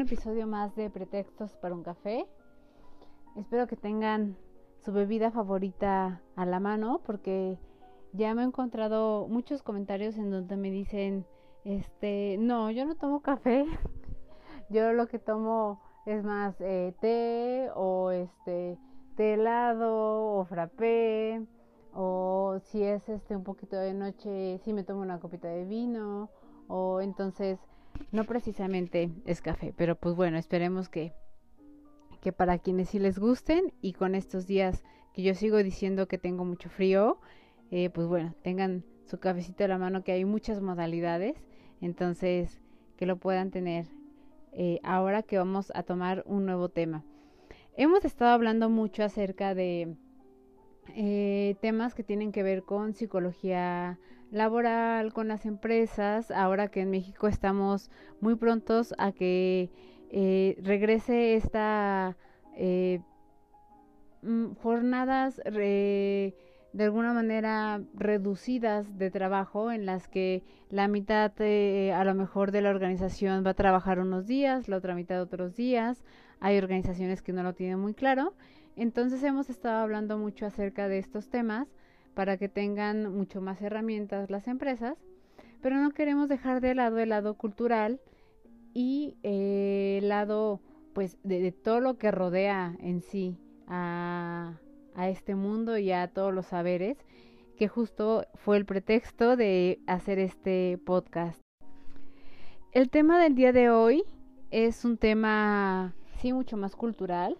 [0.00, 2.24] Un episodio más de Pretextos para un café.
[3.36, 4.34] Espero que tengan
[4.82, 7.58] su bebida favorita a la mano porque
[8.14, 11.26] ya me he encontrado muchos comentarios en donde me dicen,
[11.64, 13.66] este, no, yo no tomo café,
[14.70, 18.78] yo lo que tomo es más eh, té o este
[19.16, 21.44] té helado o frappé
[21.92, 26.30] o si es este un poquito de noche, si me tomo una copita de vino
[26.68, 27.58] o entonces
[28.12, 31.12] no precisamente es café, pero pues bueno, esperemos que
[32.20, 34.82] que para quienes sí les gusten y con estos días
[35.14, 37.18] que yo sigo diciendo que tengo mucho frío,
[37.70, 41.36] eh, pues bueno, tengan su cafecito a la mano que hay muchas modalidades,
[41.80, 42.60] entonces
[42.96, 43.86] que lo puedan tener
[44.52, 47.04] eh, ahora que vamos a tomar un nuevo tema.
[47.76, 49.96] Hemos estado hablando mucho acerca de
[50.94, 53.98] eh, temas que tienen que ver con psicología
[54.30, 59.70] laboral, con las empresas, ahora que en México estamos muy prontos a que
[60.10, 62.16] eh, regrese esta
[62.56, 63.00] eh,
[64.22, 65.40] mm, jornadas
[66.72, 72.52] de alguna manera reducidas de trabajo en las que la mitad eh, a lo mejor
[72.52, 76.04] de la organización va a trabajar unos días, la otra mitad otros días.
[76.38, 78.34] Hay organizaciones que no lo tienen muy claro.
[78.76, 81.68] Entonces hemos estado hablando mucho acerca de estos temas
[82.14, 84.96] para que tengan mucho más herramientas las empresas,
[85.60, 88.00] pero no queremos dejar de lado el lado cultural
[88.72, 90.60] y eh, el lado
[90.92, 94.58] pues de, todo lo que rodea en sí a,
[94.94, 96.98] a este mundo y a todos los saberes
[97.56, 101.40] que justo fue el pretexto de hacer este podcast.
[102.72, 104.02] El tema del día de hoy
[104.50, 107.36] es un tema sí mucho más cultural,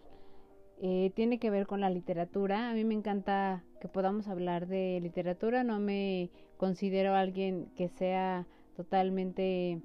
[0.82, 2.70] eh, tiene que ver con la literatura.
[2.70, 8.46] A mí me encanta que podamos hablar de literatura, no me considero alguien que sea
[8.76, 9.82] totalmente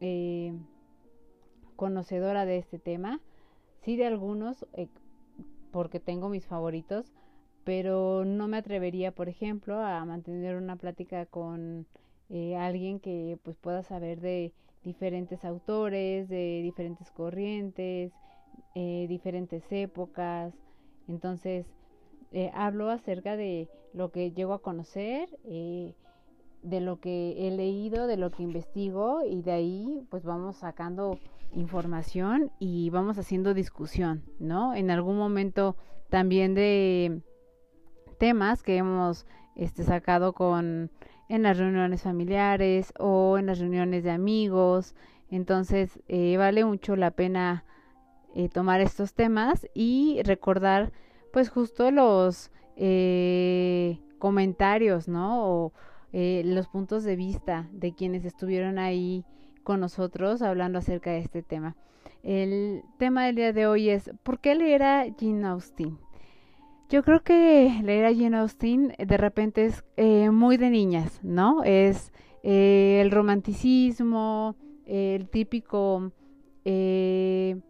[0.00, 0.54] eh,
[1.74, 3.20] conocedora de este tema,
[3.80, 4.86] sí de algunos, eh,
[5.72, 7.12] porque tengo mis favoritos,
[7.64, 11.86] pero no me atrevería, por ejemplo, a mantener una plática con
[12.58, 14.54] alguien que pues pueda saber de
[14.84, 18.12] diferentes autores, de diferentes corrientes,
[18.74, 20.54] eh, diferentes épocas.
[21.08, 21.66] Entonces,
[22.54, 25.28] hablo acerca de lo que llego a conocer,
[26.62, 31.18] de lo que he leído, de lo que investigo y de ahí pues vamos sacando
[31.54, 34.74] información y vamos haciendo discusión, ¿no?
[34.74, 35.76] En algún momento
[36.08, 37.20] también de
[38.18, 39.26] temas que hemos
[39.56, 40.90] este, sacado con
[41.28, 44.94] en las reuniones familiares o en las reuniones de amigos.
[45.30, 47.64] Entonces eh, vale mucho la pena
[48.34, 50.92] eh, tomar estos temas y recordar
[51.32, 55.44] pues justo los eh, comentarios, ¿no?
[55.44, 55.72] O
[56.14, 59.24] los puntos de vista de quienes estuvieron ahí
[59.62, 61.74] con nosotros hablando acerca de este tema.
[62.22, 65.98] El tema del día de hoy es ¿por qué leer a Jane Austen?
[66.88, 71.64] Yo creo que leer a Jane Austen de repente es eh, muy de niñas, ¿no?
[71.64, 76.12] Es eh, el romanticismo, el típico
[76.64, 77.60] eh,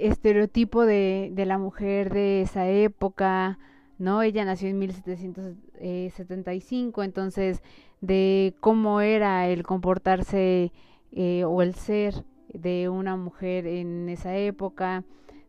[0.00, 3.58] estereotipo de, de, la mujer de esa época,
[3.98, 4.22] ¿no?
[4.22, 7.62] Ella nació en 1775, entonces
[8.00, 10.72] de cómo era el comportarse
[11.12, 15.04] eh, o el ser de una mujer en esa época,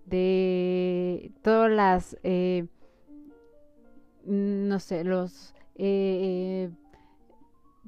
[0.06, 2.66] de todas las, eh,
[4.26, 6.70] no sé, los eh,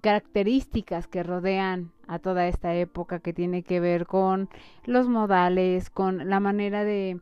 [0.04, 4.50] características que rodean a toda esta época que tiene que ver con
[4.84, 7.22] los modales, con la manera de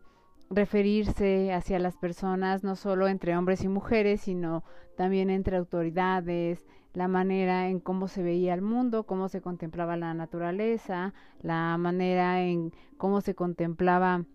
[0.50, 4.64] referirse hacia las personas, no solo entre hombres y mujeres, sino
[4.98, 10.16] también entre autoridades, la manera en cómo se veía el mundo, cómo se contemplaba la
[10.16, 11.14] naturaleza,
[11.44, 14.26] la manera en cómo se contemplaba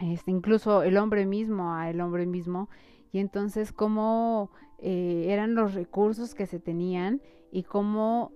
[0.00, 2.68] este, incluso el hombre mismo a el hombre mismo.
[3.10, 4.50] Y entonces cómo
[4.80, 7.22] eh, eran los recursos que se tenían
[7.54, 8.32] y cómo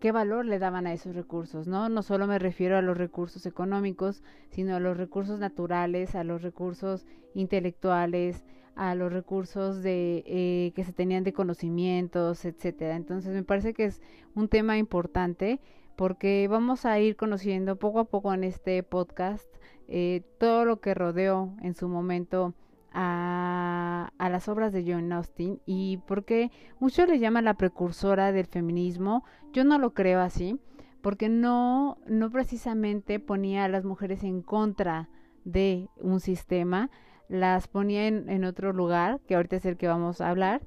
[0.00, 1.90] qué valor le daban a esos recursos, ¿no?
[1.90, 6.40] No solo me refiero a los recursos económicos, sino a los recursos naturales, a los
[6.40, 8.42] recursos intelectuales,
[8.74, 12.96] a los recursos de eh, que se tenían de conocimientos, etcétera.
[12.96, 14.00] Entonces me parece que es
[14.34, 15.60] un tema importante
[15.94, 19.46] porque vamos a ir conociendo poco a poco en este podcast
[19.88, 22.54] eh, todo lo que rodeó en su momento
[22.94, 28.46] a, a, las obras de John Austen y porque muchos le llaman la precursora del
[28.46, 30.58] feminismo, yo no lo creo así,
[31.02, 35.10] porque no, no precisamente ponía a las mujeres en contra
[35.44, 36.90] de un sistema,
[37.28, 40.62] las ponía en, en otro lugar, que ahorita es el que vamos a hablar,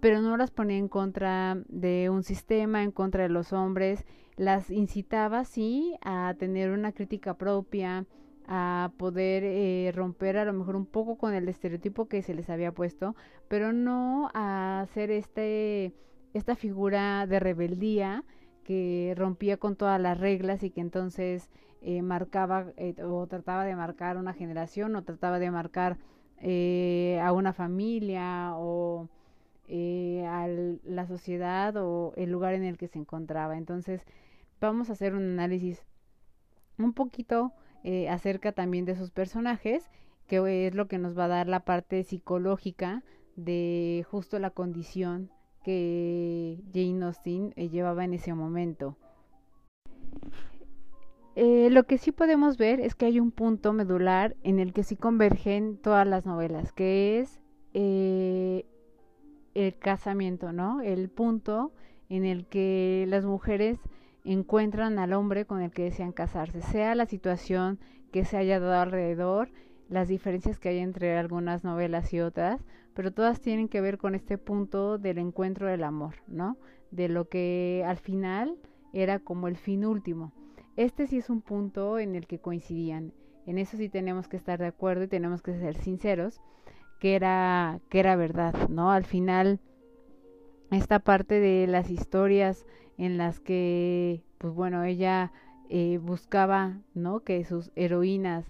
[0.00, 4.06] pero no las ponía en contra de un sistema, en contra de los hombres,
[4.36, 8.06] las incitaba sí a tener una crítica propia,
[8.52, 12.50] a poder eh, romper a lo mejor un poco con el estereotipo que se les
[12.50, 13.14] había puesto,
[13.46, 15.94] pero no a hacer este
[16.34, 18.24] esta figura de rebeldía
[18.64, 21.48] que rompía con todas las reglas y que entonces
[21.80, 25.98] eh, marcaba eh, o trataba de marcar una generación o trataba de marcar
[26.42, 29.08] a una familia o
[29.68, 33.56] a la sociedad o el lugar en el que se encontraba.
[33.58, 34.06] Entonces
[34.60, 35.84] vamos a hacer un análisis
[36.78, 39.90] un poquito eh, acerca también de sus personajes,
[40.26, 43.02] que es lo que nos va a dar la parte psicológica
[43.36, 45.30] de justo la condición
[45.64, 48.96] que Jane Austen eh, llevaba en ese momento.
[51.36, 54.82] Eh, lo que sí podemos ver es que hay un punto medular en el que
[54.82, 57.40] sí convergen todas las novelas, que es
[57.72, 58.64] el
[59.78, 60.80] casamiento, ¿no?
[60.82, 61.72] El punto
[62.10, 63.78] en el que las mujeres
[64.24, 67.78] encuentran al hombre con el que desean casarse, sea la situación
[68.12, 69.50] que se haya dado alrededor,
[69.88, 72.64] las diferencias que hay entre algunas novelas y otras,
[72.94, 76.56] pero todas tienen que ver con este punto del encuentro del amor, ¿no?
[76.90, 78.56] De lo que al final
[78.92, 80.32] era como el fin último.
[80.76, 83.12] Este sí es un punto en el que coincidían.
[83.46, 86.40] En eso sí tenemos que estar de acuerdo y tenemos que ser sinceros
[87.00, 88.92] que era que era verdad, ¿no?
[88.92, 89.60] Al final
[90.70, 92.66] esta parte de las historias
[92.98, 95.32] en las que, pues bueno, ella
[95.68, 97.20] eh, buscaba, ¿no?
[97.20, 98.44] Que sus heroínas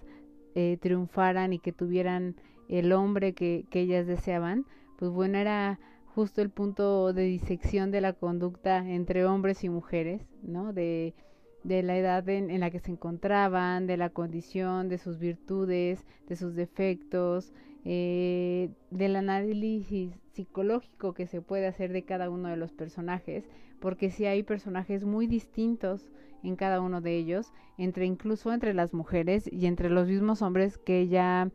[0.55, 2.35] eh, triunfaran y que tuvieran
[2.67, 4.65] el hombre que, que ellas deseaban,
[4.97, 5.79] pues bueno, era
[6.13, 10.73] justo el punto de disección de la conducta entre hombres y mujeres, ¿no?
[10.73, 11.13] De,
[11.63, 16.35] de la edad en, la que se encontraban, de la condición, de sus virtudes, de
[16.35, 17.53] sus defectos,
[17.85, 23.43] eh, del análisis psicológico que se puede hacer de cada uno de los personajes,
[23.79, 26.09] porque sí hay personajes muy distintos
[26.43, 30.77] en cada uno de ellos, entre incluso entre las mujeres y entre los mismos hombres
[30.77, 31.51] que ella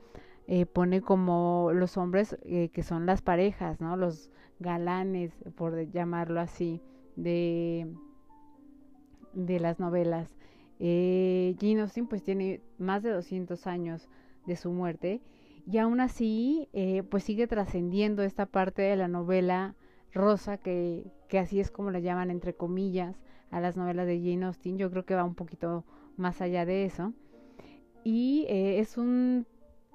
[0.46, 3.96] eh, pone como los hombres eh, que son las parejas, ¿no?
[3.96, 4.30] Los
[4.60, 6.80] galanes, por llamarlo así,
[7.16, 7.88] de,
[9.36, 10.34] de las novelas.
[10.80, 14.08] Eh, Jane Austen pues tiene más de 200 años
[14.46, 15.20] de su muerte
[15.66, 19.74] y aún así eh, pues sigue trascendiendo esta parte de la novela
[20.12, 23.16] rosa que, que así es como la llaman entre comillas
[23.50, 25.84] a las novelas de Jane Austen yo creo que va un poquito
[26.16, 27.12] más allá de eso
[28.04, 29.46] y eh, es un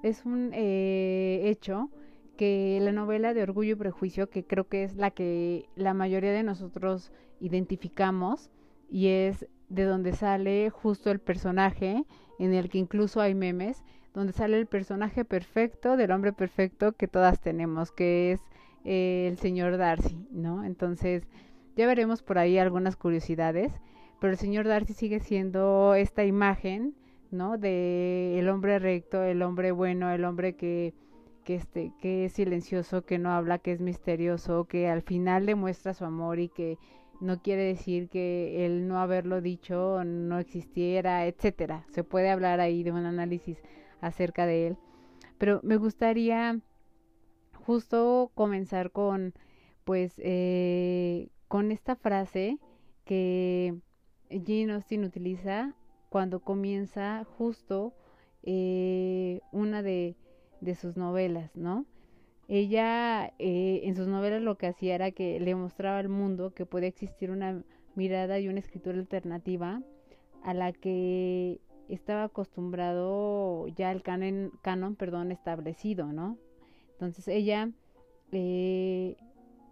[0.02, 1.90] es un eh, hecho
[2.36, 6.32] que la novela de Orgullo y Prejuicio que creo que es la que la mayoría
[6.32, 8.50] de nosotros identificamos
[8.92, 12.04] y es de donde sale justo el personaje
[12.38, 17.08] en el que incluso hay memes donde sale el personaje perfecto del hombre perfecto que
[17.08, 18.40] todas tenemos, que es
[18.84, 20.62] eh, el señor Darcy, ¿no?
[20.64, 21.26] Entonces,
[21.74, 23.72] ya veremos por ahí algunas curiosidades,
[24.20, 26.94] pero el señor Darcy sigue siendo esta imagen,
[27.30, 27.56] ¿no?
[27.56, 30.92] De el hombre recto, el hombre bueno, el hombre que
[31.44, 35.94] que este que es silencioso, que no habla, que es misterioso, que al final demuestra
[35.94, 36.78] su amor y que
[37.22, 41.86] no quiere decir que el no haberlo dicho no existiera, etcétera.
[41.90, 43.62] Se puede hablar ahí de un análisis
[44.00, 44.76] acerca de él.
[45.38, 46.58] Pero me gustaría
[47.64, 49.34] justo comenzar con,
[49.84, 52.58] pues, eh, con esta frase
[53.04, 53.76] que
[54.28, 55.74] Jane Austen utiliza
[56.08, 57.94] cuando comienza justo
[58.42, 60.16] eh, una de,
[60.60, 61.86] de, sus novelas, ¿no?
[62.54, 66.66] Ella eh, en sus novelas lo que hacía era que le mostraba al mundo que
[66.66, 69.80] puede existir una mirada y una escritura alternativa
[70.42, 76.36] a la que estaba acostumbrado ya al canon, canon perdón, establecido, ¿no?
[76.90, 77.70] Entonces ella,
[78.32, 79.16] eh,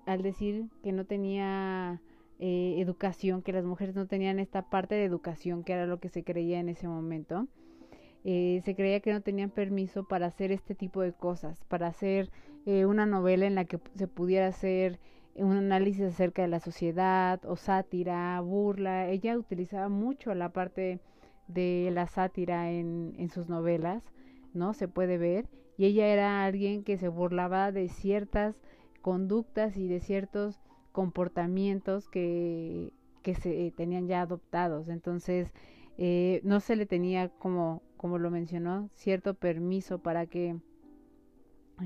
[0.06, 2.00] al decir que no tenía
[2.38, 6.08] eh, educación, que las mujeres no tenían esta parte de educación, que era lo que
[6.08, 7.46] se creía en ese momento,
[8.25, 12.30] eh, se creía que no tenían permiso para hacer este tipo de cosas, para hacer
[12.67, 14.99] una novela en la que se pudiera hacer
[15.35, 19.09] un análisis acerca de la sociedad o sátira, burla.
[19.09, 21.00] Ella utilizaba mucho la parte
[21.49, 24.02] de la sátira en, en sus novelas,
[24.55, 24.73] ¿no?
[24.75, 25.49] Se puede ver.
[25.76, 28.61] y ella era alguien que se burlaba de ciertas
[29.02, 30.61] conductas y de ciertos
[30.93, 34.88] comportamientos que, que se tenían ya adoptados.
[34.88, 35.52] Entonces,
[35.99, 40.57] eh, no se le tenía como, como lo mencionó, cierto permiso para que,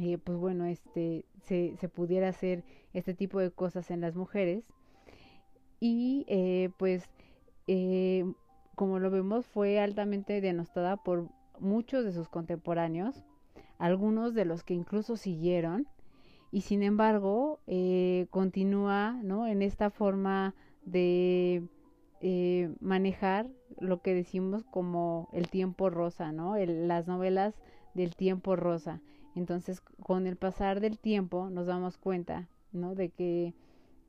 [0.00, 4.64] eh, pues bueno, este, se, se, pudiera hacer este tipo de cosas en las mujeres.
[5.80, 7.08] Y eh, pues,
[8.74, 13.24] como lo vemos, fue altamente denostada por muchos de sus contemporáneos,
[13.78, 15.86] algunos de los que incluso siguieron,
[16.50, 17.60] y sin embargo,
[18.30, 19.46] continúa ¿no?
[19.46, 21.68] en esta forma de
[22.26, 26.56] eh, manejar lo que decimos como el tiempo rosa, ¿no?
[26.56, 27.54] las novelas
[27.92, 29.02] del tiempo rosa.
[29.34, 32.94] Entonces, con el pasar del tiempo nos damos cuenta, ¿no?
[32.94, 33.54] De que,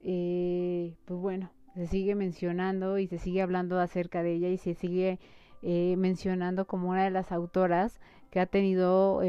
[0.03, 4.73] eh, pues bueno, se sigue mencionando y se sigue hablando acerca de ella y se
[4.75, 5.19] sigue
[5.61, 9.21] eh, mencionando como una de las autoras que ha tenido,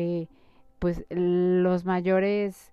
[0.78, 2.72] pues, los mayores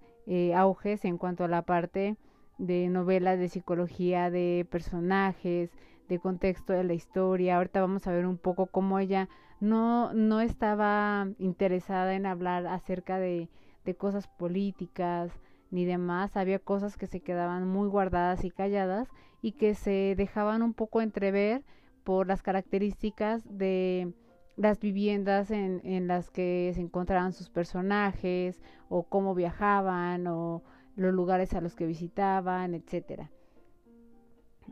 [0.56, 2.18] auges en cuanto a la parte
[2.58, 5.72] de novelas de psicología de personajes,
[6.10, 7.58] de contexto de la historia.
[7.58, 9.30] Ahorita vamos a ver un poco cómo ella
[9.63, 13.50] no, no estaba interesada en hablar acerca de,
[13.86, 15.32] de cosas políticas
[15.72, 16.36] ni demás.
[16.36, 19.08] Había cosas que se quedaban muy guardadas y calladas
[19.41, 21.63] y que se dejaban un poco entrever
[22.03, 24.13] por las características de
[24.58, 30.62] las viviendas en, en las que se encontraban sus personajes o cómo viajaban o
[30.98, 33.32] los lugares a los que visitaban, etcétera.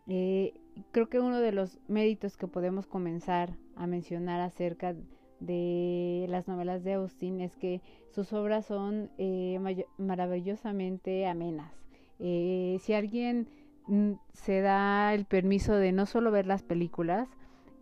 [0.07, 0.53] Eh,
[0.91, 4.95] creo que uno de los méritos que podemos comenzar a mencionar acerca
[5.39, 9.59] de las novelas de Austin es que sus obras son eh,
[9.97, 11.73] maravillosamente amenas.
[12.19, 13.47] Eh, si alguien
[13.87, 17.27] mm, se da el permiso de no solo ver las películas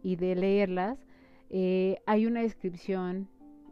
[0.04, 0.98] y de leerlas,
[2.06, 3.28] hay una descripción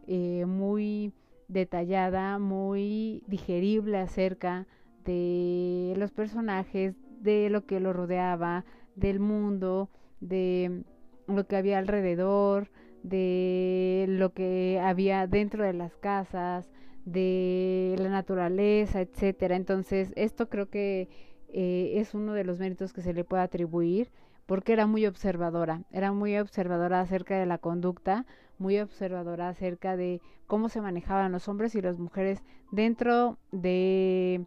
[0.08, 1.12] muy
[1.48, 4.66] detallada, muy digerible acerca
[5.04, 8.64] de los personajes, de lo que lo rodeaba,
[8.98, 9.90] del mundo,
[10.20, 10.82] de
[11.26, 12.70] lo que había alrededor,
[13.02, 16.70] de lo que había dentro de las casas,
[17.04, 19.56] de la naturaleza, etcétera.
[19.56, 21.08] Entonces, esto creo que
[21.48, 24.10] eh, es uno de los méritos que se le puede atribuir
[24.46, 28.24] porque era muy observadora, era muy observadora acerca de la conducta,
[28.58, 34.46] muy observadora acerca de cómo se manejaban los hombres y las mujeres dentro de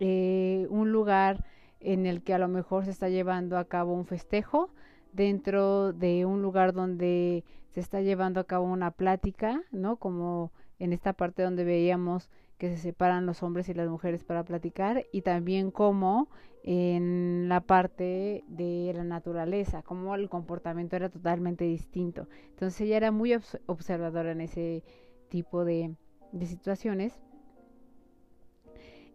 [0.00, 1.44] eh, un lugar
[1.80, 4.70] en el que a lo mejor se está llevando a cabo un festejo,
[5.12, 9.96] dentro de un lugar donde se está llevando a cabo una plática, ¿no?
[9.96, 14.44] Como en esta parte donde veíamos que se separan los hombres y las mujeres para
[14.44, 16.28] platicar y también como
[16.62, 22.28] en la parte de la naturaleza, como el comportamiento era totalmente distinto.
[22.50, 23.34] Entonces ella era muy
[23.66, 24.84] observadora en ese
[25.30, 25.94] tipo de,
[26.32, 27.18] de situaciones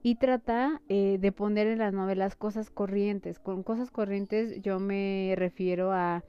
[0.06, 3.40] y trata eh, de poner en las novelas cosas corrientes.
[3.40, 6.24] Con cosas corrientes yo me refiero a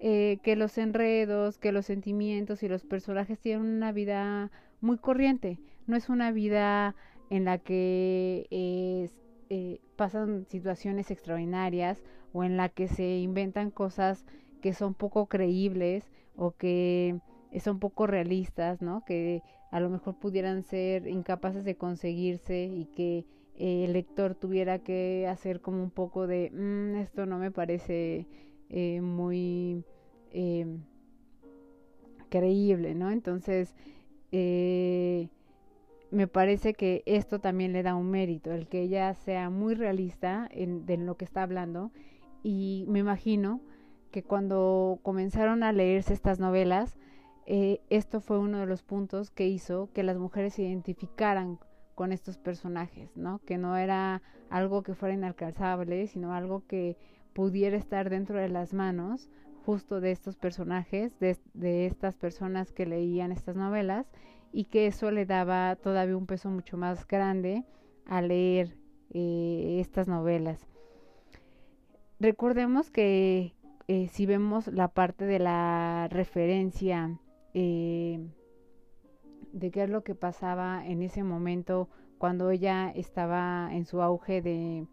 [0.00, 5.58] eh, que los enredos, que los sentimientos y los personajes tienen una vida muy corriente.
[5.86, 6.96] No es una vida
[7.28, 14.24] en la que eh, pasan situaciones extraordinarias o en la que se inventan cosas
[14.62, 17.18] que son poco creíbles o que
[17.60, 19.04] son poco realistas, ¿no?
[19.04, 23.26] Que a lo mejor pudieran ser incapaces de conseguirse y que
[23.56, 28.26] eh, el lector tuviera que hacer como un poco de mm, esto no me parece
[28.70, 29.84] eh, muy
[30.32, 30.66] eh,
[32.28, 33.10] creíble, ¿no?
[33.10, 33.74] Entonces
[34.30, 40.46] me parece que esto también le da un mérito, el que ella sea muy realista
[40.52, 41.92] en lo que está hablando
[42.42, 43.60] y me imagino
[44.10, 46.96] que cuando comenzaron a leerse estas novelas,
[47.50, 51.58] eh, esto fue uno de los puntos que hizo que las mujeres se identificaran
[51.94, 53.38] con estos personajes, ¿no?
[53.38, 56.98] Que no era algo que fuera inalcanzable, sino algo que
[57.32, 59.30] pudiera estar dentro de las manos
[59.64, 64.06] justo de estos personajes, de, estas personas que leían estas novelas,
[64.52, 67.64] y que eso le daba todavía un peso mucho más grande
[68.04, 68.76] a leer
[69.08, 70.66] eh, estas novelas.
[72.20, 73.54] Recordemos que
[73.86, 77.18] eh, si vemos la parte de la referencia
[77.54, 78.26] eh,
[79.52, 81.88] de qué es lo que pasaba en ese momento
[82.18, 84.86] cuando ella estaba en su auge de,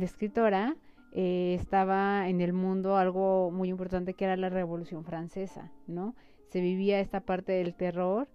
[0.00, 0.76] escritora,
[1.12, 6.14] eh, estaba en el mundo algo muy importante que era la Revolución Francesa, ¿no?
[6.48, 8.28] Se vivía esta parte del terror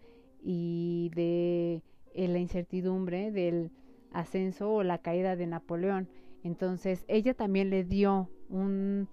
[0.43, 1.81] y de
[2.13, 3.71] eh, la incertidumbre del
[4.11, 6.09] ascenso o la caída de Napoleón.
[6.43, 9.07] Entonces ella también le dio un,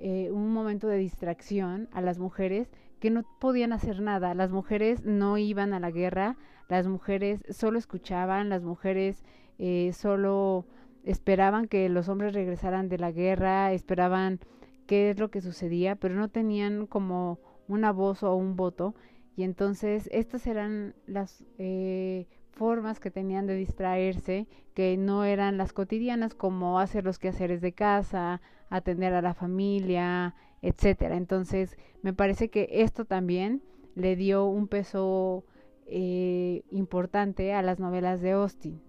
[0.00, 4.34] un momento de distracción a las mujeres que no podían hacer nada.
[4.34, 6.36] Las mujeres no iban a la guerra,
[6.68, 9.24] las mujeres solo escuchaban, las mujeres
[9.58, 10.66] eh, solo
[11.04, 14.40] esperaban que los hombres regresaran de la guerra, esperaban
[14.86, 17.38] qué es lo que sucedía, pero no tenían como
[17.68, 18.94] una voz o un voto.
[19.36, 25.72] Y entonces estas eran las eh, formas que tenían de distraerse, que no eran las
[25.72, 31.16] cotidianas como hacer los quehaceres de casa, atender a la familia, etcétera.
[31.16, 33.62] Entonces, me parece que esto también
[33.94, 35.44] le dio un peso
[35.86, 38.80] eh, importante a las novelas de Austin.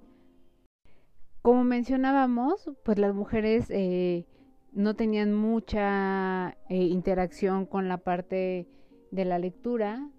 [1.42, 4.26] Como mencionábamos, pues las mujeres eh,
[4.74, 8.68] no tenían mucha eh, interacción con la parte
[9.12, 10.10] de la lectura,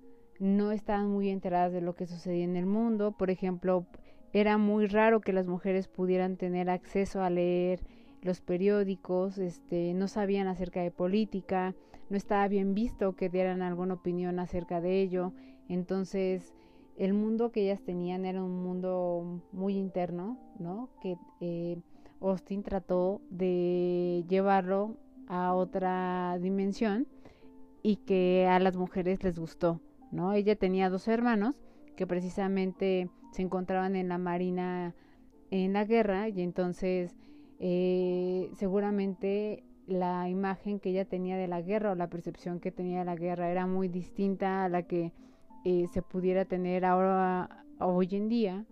[0.41, 3.13] no estaban muy enteradas de lo que sucedía en el mundo.
[3.13, 3.87] Por ejemplo,
[4.33, 7.81] era muy raro que las mujeres pudieran tener acceso a leer
[8.23, 11.75] los periódicos, este, no sabían acerca de política,
[12.11, 15.33] no estaba bien visto que dieran alguna opinión acerca de ello.
[15.69, 16.55] Entonces,
[16.97, 20.89] el mundo que ellas tenían era un mundo muy interno, ¿no?
[21.01, 21.79] Que eh,
[22.21, 24.97] Austin trató de llevarlo
[25.29, 27.07] a otra dimensión
[27.83, 30.33] y que a las mujeres les gustó, ¿no?
[30.33, 31.63] Ella tenía dos hermanos
[31.95, 34.95] que precisamente se encontraban en la marina
[35.51, 37.17] en la guerra y entonces
[37.59, 43.01] eh, seguramente la imagen que ella tenía de la guerra o la percepción que tenía
[43.01, 45.13] de la guerra era muy distinta a la que
[45.65, 48.65] eh, se pudiera tener ahora hoy en día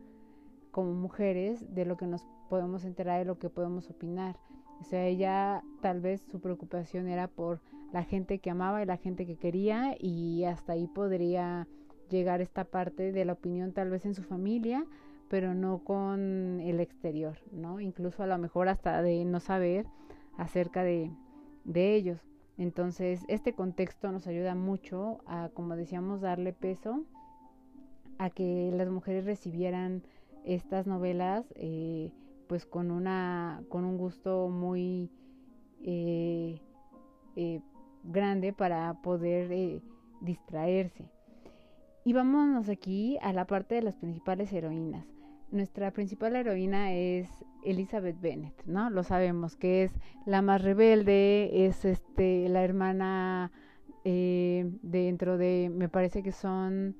[0.70, 4.36] como mujeres de lo que nos podemos enterar de lo que podemos opinar.
[4.80, 7.60] O sea ella tal vez su preocupación era por
[7.92, 11.66] la gente que amaba y la gente que quería y hasta ahí podría
[12.10, 14.84] llegar esta parte de la opinión tal vez en su familia
[15.28, 17.80] pero no con el exterior, ¿no?
[17.80, 19.86] Incluso a lo mejor hasta de no saber
[20.36, 21.10] acerca de,
[21.64, 22.20] de ellos.
[22.58, 27.04] Entonces, este contexto nos ayuda mucho a, como decíamos, darle peso
[28.18, 30.02] a que las mujeres recibieran
[30.44, 32.12] estas novelas eh,
[32.46, 35.10] pues con una con un gusto muy
[35.82, 36.60] eh,
[37.34, 37.60] eh,
[38.04, 39.82] grande para poder
[40.20, 41.10] distraerse
[42.04, 45.04] y vámonos aquí a la parte de las principales heroínas
[45.50, 47.28] nuestra principal heroína es
[47.64, 48.90] Elizabeth Bennet, ¿no?
[48.90, 49.92] Lo sabemos que es
[50.24, 53.52] la más rebelde, es este la hermana
[54.04, 56.96] eh, dentro de, me parece que son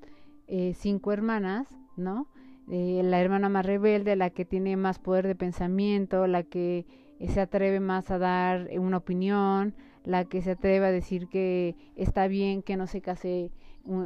[0.47, 2.27] eh, cinco hermanas, ¿no?
[2.69, 6.85] Eh, la hermana más rebelde, la que tiene más poder de pensamiento, la que
[7.25, 12.27] se atreve más a dar una opinión, la que se atreve a decir que está
[12.27, 13.51] bien que no se case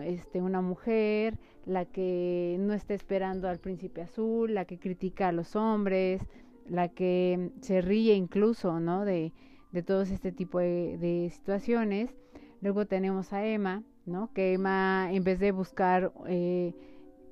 [0.04, 5.32] este, una mujer, la que no está esperando al príncipe azul, la que critica a
[5.32, 6.22] los hombres,
[6.68, 9.06] la que se ríe incluso, ¿no?
[9.06, 9.34] De,
[9.72, 12.16] de todo este tipo de, situaciones.
[12.62, 14.32] Luego tenemos a Emma, ¿no?
[14.34, 16.74] Que Emma, en vez de buscar eh,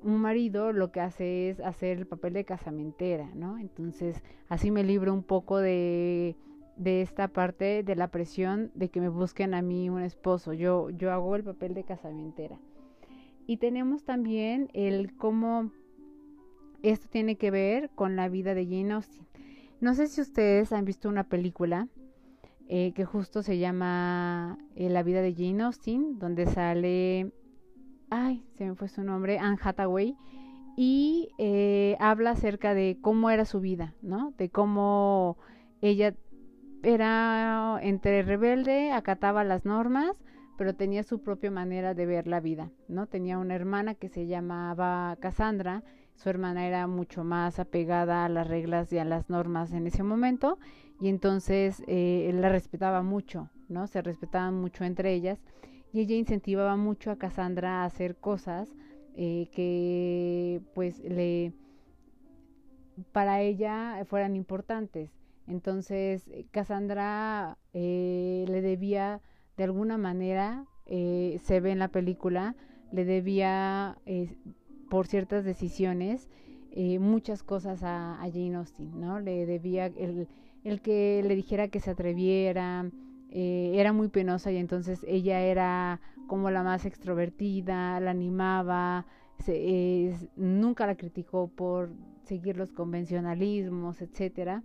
[0.02, 3.58] un marido, lo que hace es hacer el papel de casamentera, ¿no?
[3.58, 6.36] Entonces, así me libro un poco de,
[6.76, 10.52] de esta parte de la presión de que me busquen a mí un esposo.
[10.52, 12.58] Yo, yo hago el papel de casamentera.
[13.50, 15.72] Y tenemos también el cómo
[16.84, 19.26] esto tiene que ver con la vida de Jane Austen.
[19.80, 21.88] No sé si ustedes han visto una película
[22.68, 27.32] eh, que justo se llama eh, La vida de Jane Austen, donde sale,
[28.08, 30.16] ay, se me fue su nombre, Anne Hathaway,
[30.76, 34.32] y eh, habla acerca de cómo era su vida, ¿no?
[34.38, 35.38] De cómo
[35.80, 36.14] ella
[36.84, 40.16] era entre rebelde, acataba las normas,
[40.60, 43.06] pero tenía su propia manera de ver la vida, ¿no?
[43.06, 45.82] Tenía una hermana que se llamaba Cassandra,
[46.16, 50.02] su hermana era mucho más apegada a las reglas y a las normas en ese
[50.02, 50.58] momento,
[51.00, 53.86] y entonces eh, la respetaba mucho, ¿no?
[53.86, 55.38] Se respetaban mucho entre ellas,
[55.94, 58.68] y ella incentivaba mucho a Cassandra a hacer cosas
[59.16, 61.54] eh, que, pues, le
[63.12, 65.10] para ella fueran importantes.
[65.46, 69.22] Entonces, Cassandra eh, le debía
[69.60, 72.56] de alguna manera, eh, se ve en la película,
[72.92, 74.34] le debía, eh,
[74.88, 76.30] por ciertas decisiones,
[76.70, 79.20] eh, muchas cosas a, Jane Austen, ¿no?
[79.20, 80.28] Le debía el,
[80.64, 82.90] el que le dijera que se atreviera,
[83.32, 89.04] era muy penosa y entonces ella era como la más extrovertida, la animaba,
[90.36, 91.92] nunca la criticó por
[92.24, 94.62] seguir los convencionalismos, etcétera.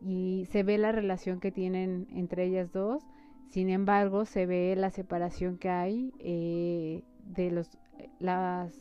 [0.00, 3.06] Y se ve la relación que tienen entre ellas dos
[3.50, 7.78] sin embargo, se ve la separación que hay eh, de los,
[8.18, 8.72] las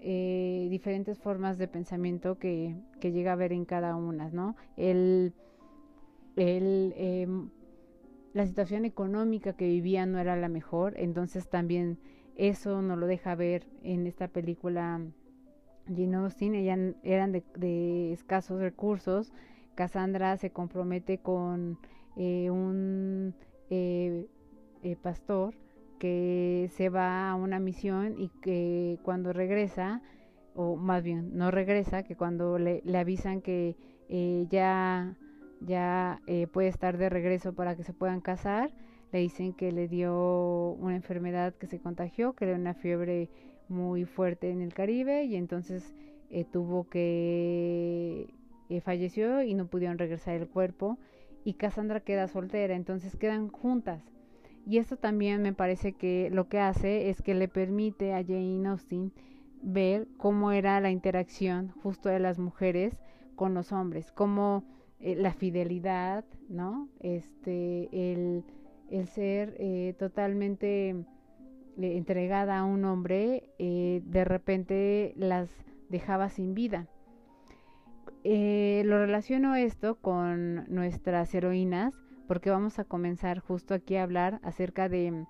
[0.00, 4.56] eh, diferentes formas de pensamiento que, llega a haber en cada una, ¿no?
[4.76, 5.32] El,
[6.36, 7.50] el em,
[8.38, 11.98] la situación económica que vivían no era la mejor, entonces también
[12.36, 15.00] eso nos lo deja ver en esta película
[15.88, 19.32] Jane Austen, ellas eran de, escasos recursos,
[19.74, 21.78] Cassandra se compromete con
[22.16, 23.34] eh, un
[23.70, 24.26] eh,
[24.82, 25.54] eh, pastor
[25.98, 30.00] que se va a una misión y que cuando regresa,
[30.54, 33.76] o más bien no regresa, que cuando le, avisan que
[34.48, 35.16] ya
[35.60, 38.72] ya eh, puede estar de regreso para que se puedan casar.
[39.12, 43.30] Le dicen que le dio una enfermedad que se contagió, que era una fiebre
[43.68, 45.94] muy fuerte en el Caribe y entonces
[46.30, 48.28] eh, tuvo que
[48.68, 50.98] eh, falleció y no pudieron regresar el cuerpo
[51.44, 54.02] y Cassandra queda soltera, entonces quedan juntas.
[54.66, 58.68] Y esto también me parece que lo que hace es que le permite a Jane
[58.68, 59.12] Austen
[59.62, 62.94] ver cómo era la interacción justo de las mujeres
[63.34, 64.64] con los hombres, cómo
[65.00, 66.88] eh, la fidelidad, ¿no?
[67.00, 68.44] Este, el,
[68.90, 70.96] el ser eh, totalmente eh,
[71.76, 75.48] entregada a un hombre, de repente las
[75.88, 76.88] dejaba sin vida.
[78.24, 81.94] Lo relaciono esto con nuestras heroínas
[82.26, 85.24] porque vamos a comenzar justo aquí a hablar acerca de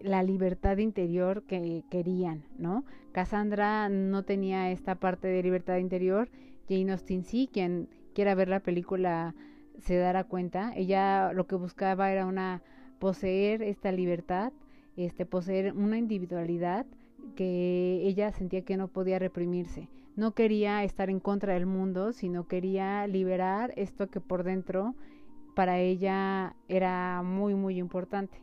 [0.00, 2.84] la libertad interior que querían, ¿no?
[3.12, 6.28] Cassandra no tenía esta parte de libertad interior,
[6.68, 9.34] Jane Austen sí, quien quiera ver la película
[9.78, 10.72] se dará cuenta.
[10.76, 12.62] Ella lo que buscaba era una
[12.98, 14.52] poseer esta libertad,
[14.96, 16.86] este poseer una individualidad
[17.36, 19.88] que ella sentía que no podía reprimirse.
[20.14, 24.94] No quería estar en contra del mundo, sino quería liberar esto que por dentro
[25.54, 28.38] para ella era muy muy importante.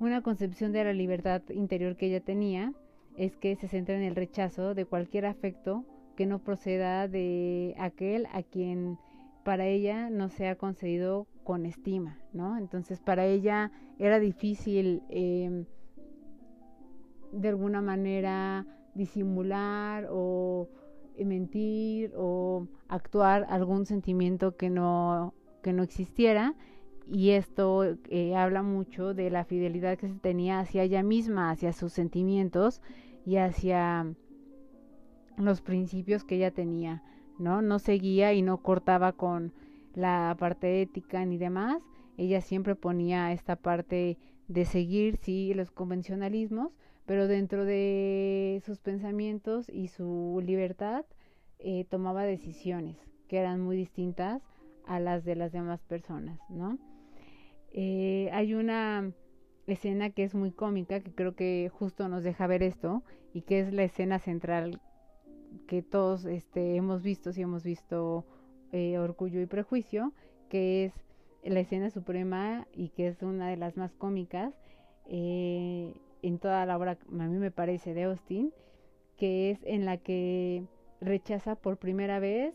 [0.00, 2.72] Una concepción de la libertad interior que ella tenía
[3.16, 5.84] es que se centra en el rechazo de cualquier afecto
[6.16, 8.98] que no proceda de aquel a quien
[9.44, 12.56] para ella no se ha concedido con estima, ¿no?
[12.58, 15.66] Entonces para ella era difícil em,
[17.32, 20.68] de alguna manera disimular o
[21.18, 26.54] mentir o actuar algún sentimiento que no que no existiera
[27.10, 31.72] y esto eh, habla mucho de la fidelidad que se tenía hacia ella misma, hacia
[31.72, 32.80] sus sentimientos
[33.26, 34.14] y hacia
[35.36, 37.02] los principios que ella tenía,
[37.38, 37.62] ¿no?
[37.62, 39.52] No seguía y no cortaba con
[39.94, 41.82] la parte ética ni demás.
[42.16, 46.72] Ella siempre ponía esta parte de seguir, sí, los convencionalismos,
[47.06, 51.04] pero dentro de sus pensamientos y su libertad
[51.58, 52.96] eh, tomaba decisiones
[53.28, 54.42] que eran muy distintas
[54.86, 56.78] a las de las demás personas, ¿no?
[57.72, 59.12] Eh, hay una
[59.66, 63.60] escena que es muy cómica, que creo que justo nos deja ver esto, y que
[63.60, 64.80] es la escena central
[65.66, 68.26] que todos este, hemos visto, si hemos visto
[68.72, 70.12] eh, Orgullo y Prejuicio,
[70.48, 70.92] que es
[71.44, 74.54] la escena suprema y que es una de las más cómicas
[76.22, 78.52] en toda la obra, a mí me parece, de Austin,
[79.16, 80.64] que es en la que
[81.00, 82.54] rechaza por primera vez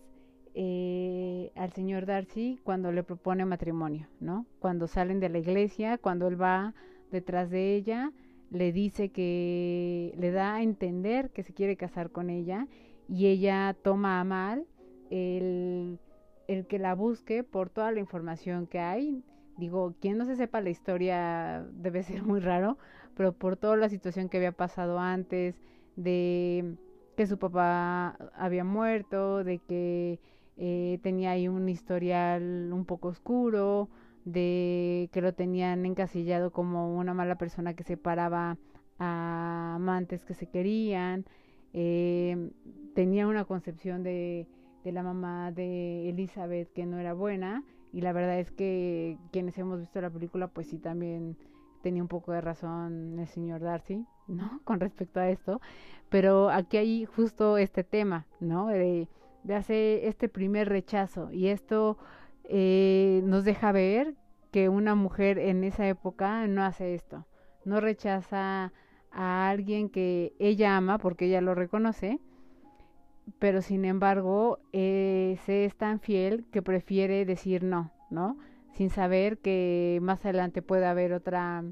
[0.53, 4.47] eh, al señor Darcy cuando le propone matrimonio, ¿no?
[4.59, 6.73] Cuando salen de la iglesia, cuando él va
[7.11, 8.11] detrás de ella,
[8.49, 12.67] le dice que le da a entender que se quiere casar con ella
[13.07, 14.65] y ella toma a mal
[15.11, 15.99] el,
[16.47, 19.23] el que la busque por toda la información que hay.
[19.57, 22.77] Digo, quien no se sepa la historia debe ser muy raro,
[23.17, 25.59] pero por toda la situación que había pasado antes,
[25.95, 26.75] de
[27.17, 30.19] que su papá había muerto, de que
[30.55, 33.89] eh, tenía ahí un historial un poco oscuro,
[34.23, 38.59] de que lo tenían encasillado como una mala persona que separaba
[38.99, 41.25] a amantes que se querían,
[41.73, 42.51] eh,
[42.93, 44.47] tenía una concepción de,
[44.83, 49.57] de la mamá de Elizabeth que no era buena y la verdad es que quienes
[49.57, 51.35] hemos visto la película pues sí también
[51.81, 54.61] tenía un poco de razón el señor Darcy, ¿no?
[54.63, 55.61] Con respecto a esto,
[56.09, 58.67] pero aquí hay justo este tema, ¿no?
[58.67, 59.07] De,
[59.43, 61.97] de hacer este primer rechazo y esto
[62.43, 64.15] eh, nos deja ver
[64.51, 67.25] que una mujer en esa época no hace esto,
[67.65, 68.71] no rechaza
[69.11, 72.19] a alguien que ella ama porque ella lo reconoce,
[73.39, 78.37] pero sin embargo eh, se es tan fiel que prefiere decir no, ¿no?
[78.73, 81.63] Sin saber que más adelante puede haber otra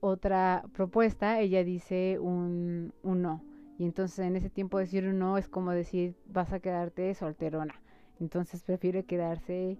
[0.00, 3.42] otra propuesta, ella dice un, un no.
[3.78, 7.80] Y entonces en ese tiempo decir un no es como decir vas a quedarte solterona.
[8.20, 9.78] Entonces prefiere quedarse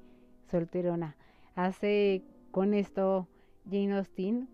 [0.51, 1.17] solterona.
[1.55, 3.29] Hace con esto
[3.65, 4.49] Jane Austen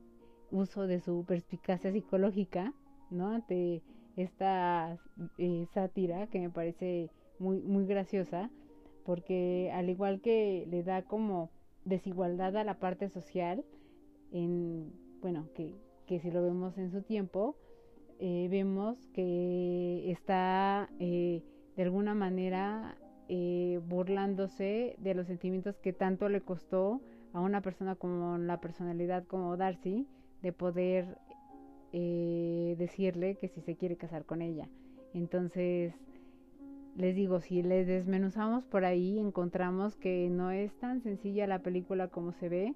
[0.51, 2.73] uso de su perspicacia psicológica,
[3.11, 3.29] ¿no?
[3.29, 3.83] Ante
[4.17, 4.99] esta
[5.37, 8.51] eh, sátira que me parece muy, muy graciosa,
[9.09, 11.49] porque al igual que le da como
[11.87, 13.65] desigualdad a la parte social,
[14.33, 14.93] en,
[15.23, 17.57] bueno, que, que si lo vemos en su tiempo,
[18.19, 21.43] eh, vemos que está eh,
[21.75, 22.99] de alguna manera
[23.31, 27.01] eh, burlándose de los sentimientos que tanto le costó
[27.33, 30.07] a una persona como la personalidad como Darcy
[30.43, 31.17] de poder
[31.93, 34.69] decirle que si se quiere casar con ella.
[35.15, 35.95] Entonces,
[36.99, 42.09] les digo, si les desmenuzamos por ahí, encontramos que no es tan sencilla la película
[42.09, 42.75] como se ve,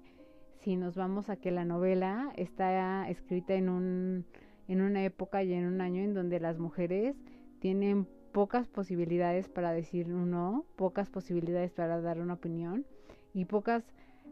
[0.59, 4.25] si nos vamos a que la novela está escrita en un
[4.69, 7.17] en una época y en un año en donde las mujeres
[7.59, 12.85] tienen pocas posibilidades para decir un no, pocas posibilidades para dar una opinión
[13.33, 13.83] y pocas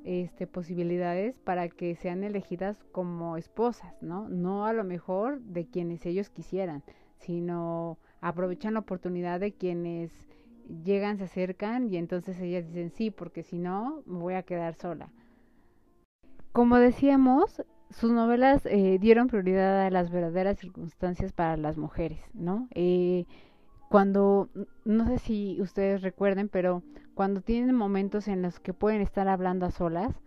[0.05, 4.29] este, posibilidades para que sean elegidas como esposas, ¿no?
[4.29, 6.81] No a lo mejor de quienes ellos quisieran,
[7.17, 10.11] sino aprovechan la oportunidad de quienes
[10.83, 14.75] llegan, se acercan y entonces ellas dicen sí, porque si no, me voy a quedar
[14.75, 15.09] sola.
[16.51, 22.67] Como decíamos, sus novelas eh, dieron prioridad a las verdaderas circunstancias para las mujeres, ¿no?
[22.73, 23.25] Eh,
[23.89, 24.49] cuando,
[24.85, 26.81] no sé si ustedes recuerden, pero
[27.13, 30.21] cuando tienen momentos en los que pueden estar hablando a solas,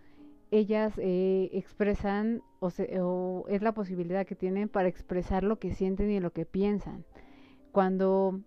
[0.50, 2.68] ellas eh, expresan o,
[3.00, 7.04] o, es la posibilidad que tienen para expresar lo que sienten y lo que piensan.
[7.74, 8.38] Cuando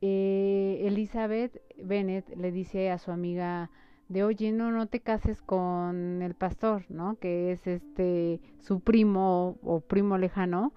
[0.00, 3.70] Elizabeth Bennett le dice a su amiga
[4.08, 9.58] de oye no no te cases con el pastor no que es este su primo
[9.62, 10.72] o primo lejano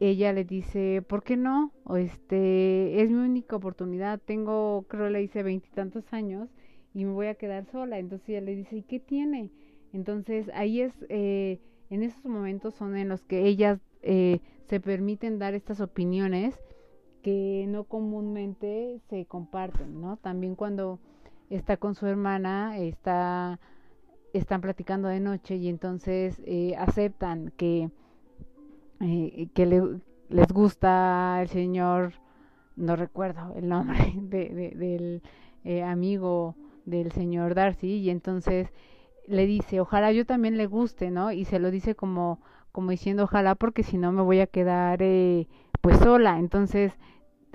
[0.00, 5.44] ella le dice por qué no este es mi única oportunidad tengo creo le dice
[5.44, 6.48] veintitantos años
[6.92, 9.52] y me voy a quedar sola entonces ella le dice y qué tiene
[9.92, 15.38] entonces ahí es eh, en esos momentos son en los que ellas eh, se permiten
[15.38, 16.58] dar estas opiniones
[17.22, 20.98] que no comúnmente se comparten no también cuando
[21.50, 23.58] está con su hermana, está,
[24.32, 27.90] están platicando de noche y entonces eh, aceptan que,
[29.00, 29.66] eh, que
[30.28, 32.14] les gusta el señor,
[32.76, 35.22] no recuerdo el nombre de, del
[35.64, 36.54] eh, amigo
[36.86, 38.68] del señor Darcy y entonces
[39.26, 41.30] le dice, ojalá yo también le guste, ¿no?
[41.30, 42.40] Y se lo dice como,
[42.72, 45.02] como diciendo, ojalá porque si no me voy a quedar
[45.80, 46.38] pues sola.
[46.38, 46.92] Entonces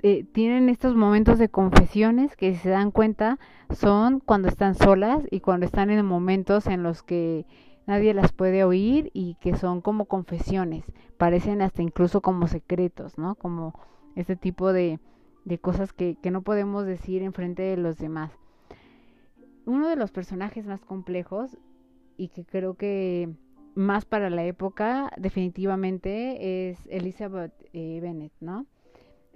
[0.02, 3.38] eh, tienen estos momentos de confesiones que si se dan cuenta
[3.70, 7.46] son cuando están solas y cuando están en momentos en los que
[7.86, 10.84] nadie las puede oír y que son como confesiones,
[11.16, 13.36] parecen hasta incluso como secretos, ¿no?
[13.36, 13.78] Como
[14.16, 15.00] este tipo de,
[15.44, 18.32] de cosas que, que no podemos decir en frente de los demás.
[19.64, 21.56] Uno de los personajes más complejos
[22.16, 23.30] y que creo que
[23.76, 28.66] más para la época definitivamente es Elizabeth eh, Bennet, ¿no?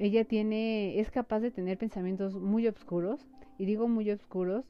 [0.01, 3.21] ella tiene, es capaz de tener pensamientos muy oscuros,
[3.59, 4.65] y digo muy oscuros,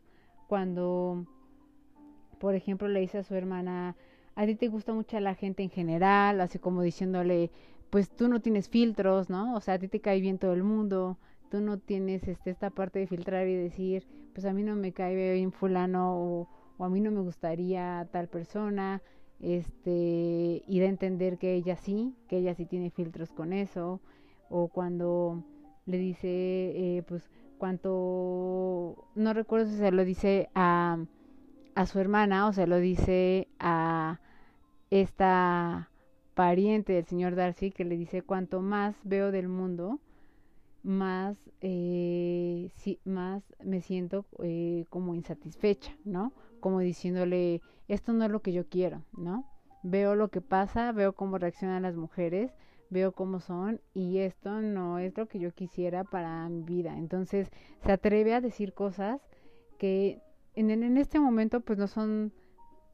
[0.48, 1.24] cuando,
[2.40, 3.94] por ejemplo, le dice a su hermana,
[4.34, 7.52] a ti te gusta mucho la gente en general, así como diciéndole,
[7.90, 9.54] pues tú no tienes filtros, ¿no?
[9.54, 11.16] O sea, a ti te cae bien todo el mundo,
[11.48, 14.92] tú no tienes este, esta parte de filtrar y decir, pues a mí no me
[14.92, 19.00] cae bien fulano o, o a mí no me gustaría tal persona,
[19.40, 24.00] este, y de entender que ella sí, que ella sí tiene filtros con eso,
[24.48, 25.44] o cuando
[25.86, 30.98] le dice, eh, pues, cuánto, no recuerdo si se lo dice a,
[31.74, 34.20] a su hermana o se lo dice a
[34.90, 35.90] esta
[36.34, 40.00] pariente del señor Darcy que le dice cuanto más veo del mundo,
[40.82, 42.70] más, eh,
[43.04, 46.32] más me siento eh, como insatisfecha, ¿no?
[46.60, 49.44] Como diciéndole, esto no es lo que yo quiero, ¿no?
[49.82, 52.52] Veo lo que pasa, veo cómo reaccionan las mujeres,
[52.90, 56.96] veo cómo son y esto no es lo que yo quisiera para mi vida.
[56.98, 57.50] Entonces
[57.84, 59.20] se atreve a decir cosas
[59.78, 60.20] que
[60.54, 62.32] en, en este momento pues no son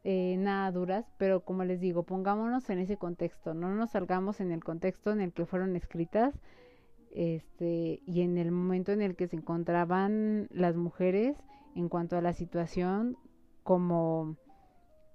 [0.08, 4.52] eh, nada duras, pero como les digo, pongámonos en ese contexto, no nos salgamos en
[4.52, 6.32] el contexto en el que fueron escritas
[7.10, 11.36] este, y en el momento en el que se encontraban las mujeres
[11.74, 13.16] en cuanto a la situación
[13.66, 14.36] como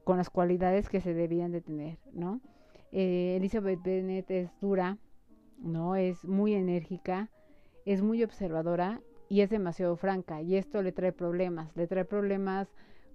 [0.03, 2.41] con las cualidades que se debían de tener, ¿no?
[2.91, 4.97] Eh, Elizabeth Bennet es dura,
[5.57, 5.95] ¿no?
[5.95, 7.29] Es muy enérgica,
[7.85, 10.41] es muy observadora y es demasiado franca.
[10.41, 11.73] Y esto le trae problemas.
[11.77, 12.67] Le trae problemas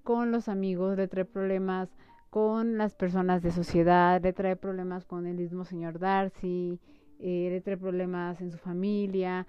[0.05, 1.91] con los amigos, le trae problemas
[2.31, 6.81] con las personas de sociedad, le trae problemas con el mismo señor Darcy,
[7.19, 9.47] eh, le trae problemas en su familia.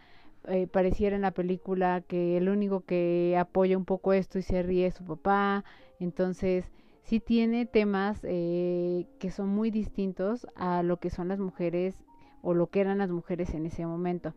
[0.48, 4.64] Eh, pareciera en la película que el único que apoya un poco esto y se
[4.64, 5.66] ríe es su papá.
[6.00, 6.72] Entonces,
[7.04, 12.06] sí tiene temas eh, que son muy distintos a lo que son las mujeres
[12.42, 14.34] o lo que eran las mujeres en ese momento.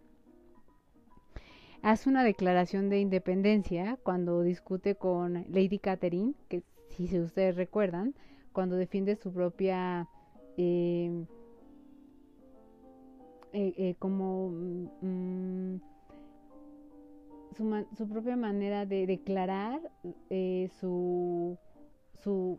[1.82, 8.14] Hace una declaración de independencia cuando discute con Lady Catherine, que si ustedes recuerdan,
[8.52, 10.08] cuando defiende su propia
[10.56, 11.24] eh,
[13.52, 14.50] eh, eh, como
[15.00, 15.76] mm,
[17.56, 19.80] su, su, propia manera de declarar
[20.80, 21.58] su,
[22.22, 22.58] su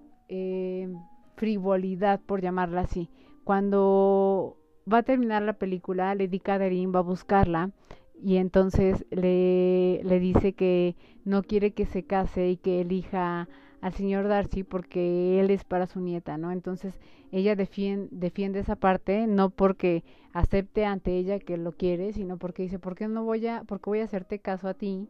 [1.35, 3.09] frivolidad, por llamarla así.
[3.43, 4.57] Cuando
[4.91, 7.71] va a terminar la película, Lady Catherine va a buscarla
[8.23, 13.47] y entonces le, le dice que no quiere que se case y que elija
[13.81, 16.51] al señor Darcy porque él es para su nieta, ¿no?
[16.51, 16.99] Entonces
[17.31, 22.63] ella defiende, defiende esa parte no porque acepte ante ella que lo quiere, sino porque
[22.63, 25.09] dice, ¿por qué no voy a, porque voy a hacerte caso a ti,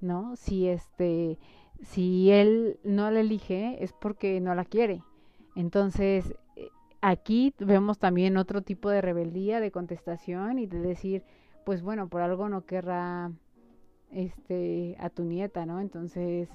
[0.00, 0.36] ¿no?
[0.36, 1.38] Si este,
[1.82, 5.02] si él no la elige es porque no la quiere.
[5.56, 6.68] Entonces, eh,
[7.00, 11.22] aquí vemos también otro tipo de rebeldía, de contestación y de decir,
[11.64, 13.32] pues bueno, por algo no querrá
[14.10, 15.80] este a tu nieta, ¿no?
[15.80, 16.48] Entonces,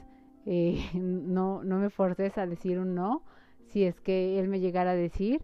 [0.45, 3.23] eh, no, no me forces a decir un no,
[3.67, 5.43] si es que él me llegara a decir,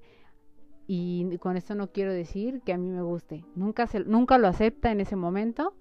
[0.88, 3.46] y con esto no quiero decir que a mí me guste.
[3.56, 5.74] Nunca, se, nunca lo acepta en ese momento,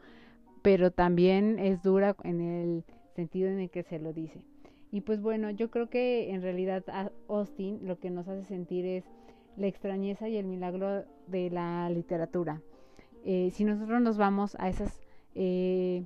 [0.62, 2.84] pero también es dura en el
[3.16, 4.44] sentido en el que se lo dice.
[4.92, 6.84] Y pues bueno, yo creo que en realidad
[7.28, 9.04] Austin lo que nos hace sentir es
[9.56, 12.62] la extrañeza y el milagro de la literatura.
[13.24, 15.00] Eh, si nosotros nos vamos a esas
[15.34, 16.04] eh,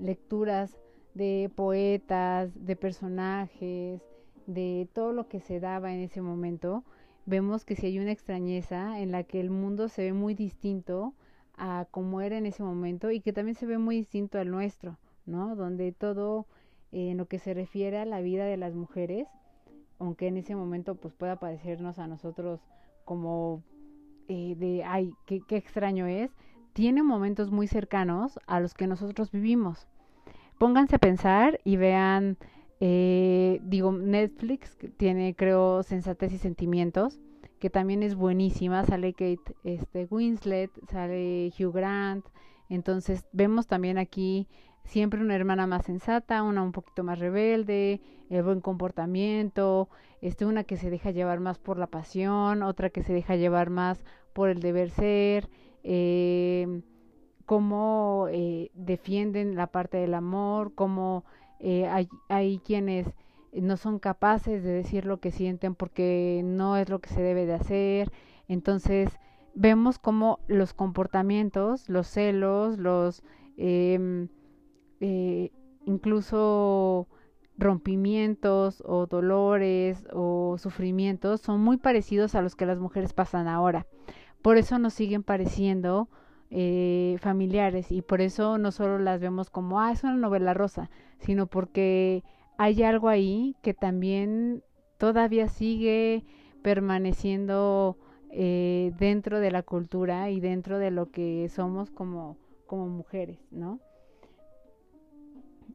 [0.00, 0.76] lecturas
[1.16, 4.02] de poetas, de personajes,
[4.46, 6.84] de todo lo que se daba en ese momento,
[7.24, 11.14] vemos que si hay una extrañeza en la que el mundo se ve muy distinto
[11.56, 14.98] a como era en ese momento y que también se ve muy distinto al nuestro,
[15.24, 15.56] ¿no?
[15.56, 16.46] Donde todo
[16.92, 19.26] eh, en lo que se refiere a la vida de las mujeres,
[19.98, 22.60] aunque en ese momento pues pueda parecernos a nosotros
[23.06, 23.62] como
[24.28, 26.30] eh, de, ay, qué, qué extraño es,
[26.74, 29.88] tiene momentos muy cercanos a los que nosotros vivimos.
[30.58, 32.38] Pónganse a pensar y vean
[32.80, 37.18] eh, digo, Netflix tiene, creo, Sensatez y Sentimientos,
[37.58, 38.84] que también es buenísima.
[38.84, 42.26] Sale Kate este, Winslet, sale Hugh Grant.
[42.68, 44.48] Entonces, vemos también aquí
[44.84, 49.88] siempre una hermana más sensata, una un poquito más rebelde, el buen comportamiento,
[50.20, 53.70] este, una que se deja llevar más por la pasión, otra que se deja llevar
[53.70, 55.48] más por el deber ser.
[55.82, 56.82] Eh,
[57.46, 61.24] cómo eh, defienden la parte del amor, cómo
[61.60, 63.06] eh, hay, hay quienes
[63.52, 67.46] no son capaces de decir lo que sienten porque no es lo que se debe
[67.46, 68.12] de hacer.
[68.48, 69.10] Entonces
[69.54, 73.22] vemos como los comportamientos, los celos, los
[73.56, 74.28] eh,
[75.00, 75.50] eh,
[75.86, 77.08] incluso
[77.58, 83.86] rompimientos o dolores o sufrimientos son muy parecidos a los que las mujeres pasan ahora.
[84.42, 86.08] Por eso nos siguen pareciendo
[86.50, 90.90] eh, familiares y por eso no solo las vemos como, ah, es una novela rosa,
[91.18, 92.22] sino porque
[92.56, 94.62] hay algo ahí que también
[94.98, 96.24] todavía sigue
[96.62, 97.96] permaneciendo
[98.30, 103.80] eh, dentro de la cultura y dentro de lo que somos como, como mujeres, ¿no?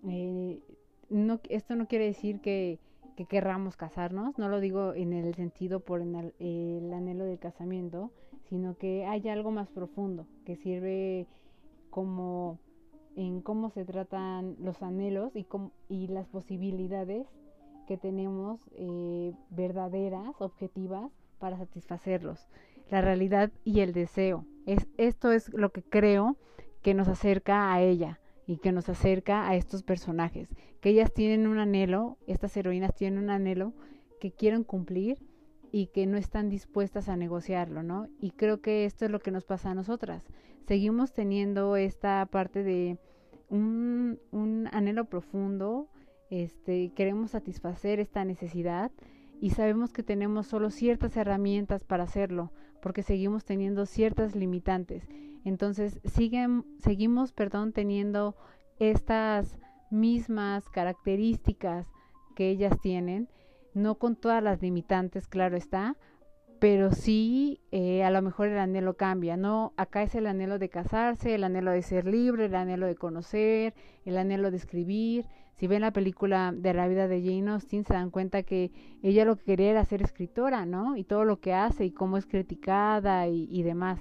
[0.08, 0.60] Eh,
[1.50, 2.80] esto no quiere decir que,
[3.16, 8.12] que, querramos casarnos, no lo digo en el sentido por el anhelo del casamiento,
[8.52, 11.26] sino que hay algo más profundo que sirve
[11.90, 12.60] como
[13.16, 15.48] en cómo se tratan los anhelos y,
[15.88, 17.26] y las posibilidades
[17.88, 21.10] que tenemos eh, verdaderas, objetivas,
[21.40, 22.46] para satisfacerlos.
[22.90, 24.46] La realidad y el deseo.
[24.66, 26.36] Es, esto es lo que creo
[26.82, 30.50] que nos acerca a ella y que nos acerca a estos personajes.
[30.82, 33.72] Que ellas tienen un anhelo, estas heroínas tienen un anhelo
[34.20, 35.20] que quieren cumplir
[35.72, 38.08] y que no están dispuestas a negociarlo, ¿no?
[38.20, 40.24] Y creo que esto es lo que nos pasa a nosotras.
[40.68, 42.98] Seguimos teniendo esta parte de
[43.50, 44.20] un,
[44.72, 45.90] anhelo profundo,
[46.30, 48.92] este, queremos satisfacer esta necesidad
[49.42, 55.08] y sabemos que tenemos solo ciertas herramientas para hacerlo, porque seguimos teniendo ciertas limitantes.
[55.44, 58.36] Entonces, siguen, seguimos, perdón, teniendo
[58.80, 59.58] estas
[59.90, 61.88] mismas características
[62.36, 63.28] que ellas tienen
[63.74, 65.96] no con todas las limitantes, claro está,
[66.62, 69.74] pero sí eh, a lo mejor el anhelo cambia, ¿no?
[69.78, 73.74] Acá es el anhelo de casarse, el anhelo de ser libre, el anhelo de conocer,
[74.06, 75.26] el anhelo de escribir.
[75.56, 79.26] Si ven la película de la vida de Jane Austen, se dan cuenta que ella
[79.26, 80.98] lo que quería era ser escritora, ¿no?
[80.98, 84.00] Y todo lo que hace y cómo es criticada y, demás.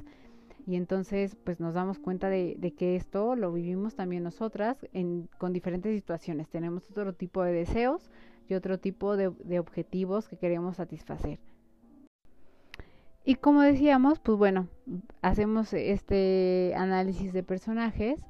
[0.66, 5.30] Y entonces, pues nos damos cuenta de, de, que esto lo vivimos también nosotras en,
[5.38, 6.50] con diferentes situaciones.
[6.50, 8.10] Tenemos otro tipo de deseos,
[8.54, 11.38] otro tipo de, objetivos que queremos satisfacer.
[13.24, 14.68] Y como decíamos, pues bueno,
[15.22, 18.20] hacemos este análisis de personajes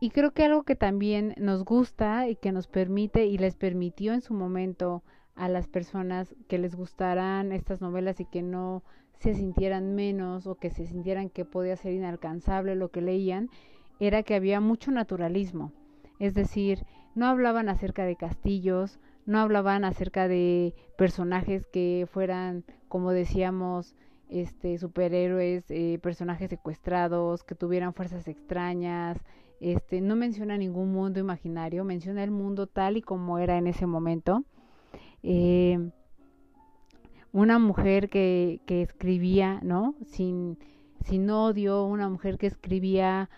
[0.00, 4.12] y creo que algo que también nos gusta y que nos permite y les permitió
[4.12, 5.02] en su momento
[5.34, 8.82] a las personas que les gustaran estas novelas y que no
[9.18, 13.50] se sintieran menos o que se sintieran que podía ser inalcanzable lo que leían,
[13.98, 15.72] era que había mucho naturalismo.
[16.18, 23.10] Es decir, no hablaban acerca de castillos, no hablaban acerca de personajes que fueran, como
[23.10, 23.94] decíamos,
[24.28, 29.18] este superhéroes, eh, personajes secuestrados, que tuvieran fuerzas extrañas,
[29.60, 33.86] este, no menciona ningún mundo imaginario, menciona el mundo tal y como era en ese
[33.86, 34.44] momento.
[35.22, 35.90] Eh,
[37.32, 39.94] una mujer que, que escribía, ¿no?
[40.06, 40.58] Sin,
[41.04, 43.28] sin odio, una mujer que escribía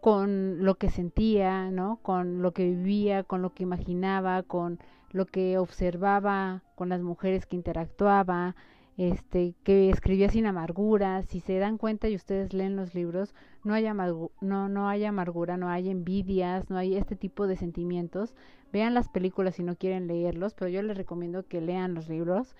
[0.00, 1.98] con lo que sentía, ¿no?
[2.02, 4.78] Con lo que vivía, con lo que imaginaba, con
[5.12, 8.54] lo que observaba con las mujeres que interactuaba,
[8.96, 11.22] este, que escribía sin amargura.
[11.22, 13.34] Si se dan cuenta y ustedes leen los libros,
[13.64, 13.86] no hay,
[14.40, 18.34] no, no hay amargura, no hay envidias, no hay este tipo de sentimientos.
[18.72, 22.54] Vean las películas si no quieren leerlos, pero yo les recomiendo que lean los libros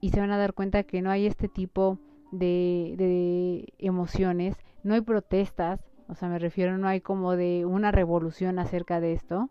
[0.00, 1.98] y se van a dar cuenta que no hay este tipo
[2.30, 7.90] de, de emociones, no hay protestas, o sea, me refiero, no hay como de una
[7.90, 9.50] revolución acerca de esto,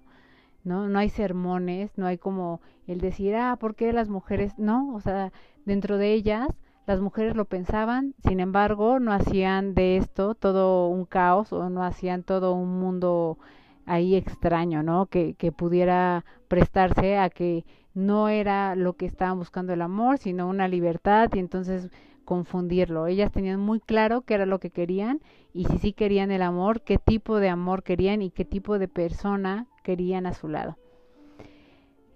[0.68, 0.88] ¿no?
[0.90, 4.58] No hay sermones, no hay como el decir, ah, ¿por qué las mujeres?
[4.60, 5.32] No, o sea,
[5.66, 6.48] dentro de ellas
[6.86, 11.84] las mujeres lo pensaban, sin embargo, no hacían de esto todo un caos o no
[11.84, 13.38] hacían todo un mundo
[13.86, 15.08] ahí extraño, ¿no?
[15.08, 20.48] Que, que pudiera prestarse a que no era lo que estaban buscando el amor, sino
[20.48, 21.90] una libertad y entonces
[22.24, 23.08] confundirlo.
[23.08, 25.20] Ellas tenían muy claro qué era lo que querían
[25.58, 28.88] y si sí querían el amor, qué tipo de amor querían y qué tipo de
[28.88, 30.78] persona querían a su lado.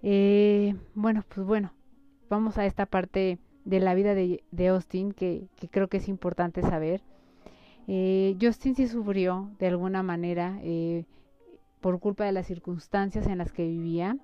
[0.04, 1.72] Eh, bueno, pues bueno,
[2.30, 6.08] vamos a esta parte de la vida de, de Austin que, que, creo que es
[6.08, 7.02] importante saber.
[7.88, 11.04] Eh, Justin sí sufrió de alguna manera eh,
[11.80, 14.16] por culpa de las circunstancias en las que vivía,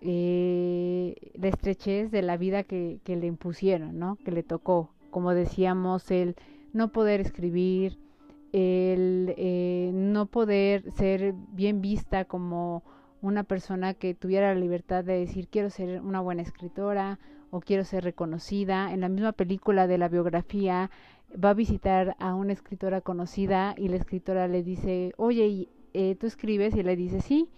[0.00, 4.16] eh, la estrechez de la vida que, que le impusieron, ¿no?
[4.24, 4.94] que le tocó.
[5.10, 6.34] Como decíamos, el
[6.72, 7.98] no poder escribir,
[8.52, 12.82] el eh, no poder ser bien vista como
[13.20, 17.18] una persona que tuviera la libertad de decir quiero ser una buena escritora
[17.50, 18.92] o quiero ser reconocida.
[18.92, 20.90] En la misma película de la biografía
[21.32, 26.26] va a visitar a una escritora conocida y la escritora le dice, oye, eh, ¿tú
[26.26, 26.74] escribes?
[26.74, 27.48] Y le dice, sí.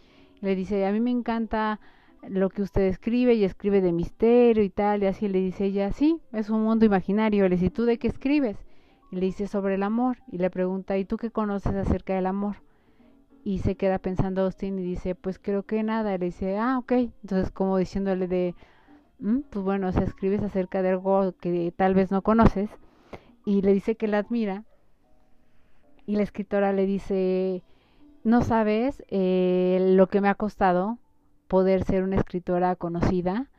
[0.41, 1.81] Le dice, a mí me encanta
[2.29, 5.03] lo que usted escribe y escribe de misterio y tal.
[5.03, 7.49] Y así le dice ella, sí, es un mundo imaginario.
[7.49, 8.57] Le dice, ¿tú de qué escribes?
[9.11, 12.57] Le dice sobre el amor y le pregunta, ¿y tú qué conoces acerca del amor?
[13.43, 16.15] Y se queda pensando Austin y dice, pues creo que nada.
[16.15, 16.93] Y le dice, ah, ok.
[16.93, 18.55] Entonces como diciéndole de,
[19.19, 22.71] mm, pues bueno, o sea, escribes acerca de algo que tal vez no conoces.
[23.45, 24.65] Y le dice que la admira.
[26.07, 27.65] Y la escritora le dice,
[28.25, 30.99] no sabes eh, lo que me ha costado
[31.49, 33.51] poder ser una escritora conocida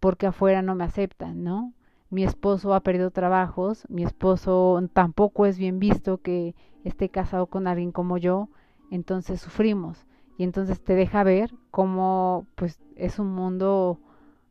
[0.00, 1.72] porque afuera no me aceptan, ¿no?
[2.10, 6.54] Mi esposo ha perdido trabajos, mi esposo tampoco es bien visto que
[6.84, 8.48] esté casado con alguien como yo,
[8.90, 10.06] entonces sufrimos
[10.38, 14.00] y entonces te deja ver cómo pues es un mundo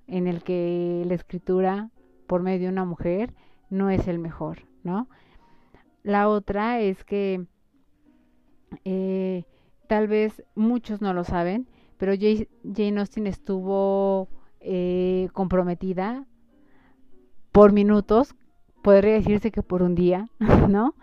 [0.06, 1.90] en el que la escritura
[2.28, 3.34] por medio de una mujer
[3.70, 5.08] no es el mejor, ¿no?
[6.04, 7.46] La otra es que
[8.86, 9.46] eh,
[9.88, 14.30] tal vez muchos no lo saben, pero Jane Austen estuvo
[14.60, 16.26] eh, comprometida
[17.58, 18.36] por minutos,
[18.84, 20.30] podría decirse que por un día,
[20.70, 20.94] ¿no?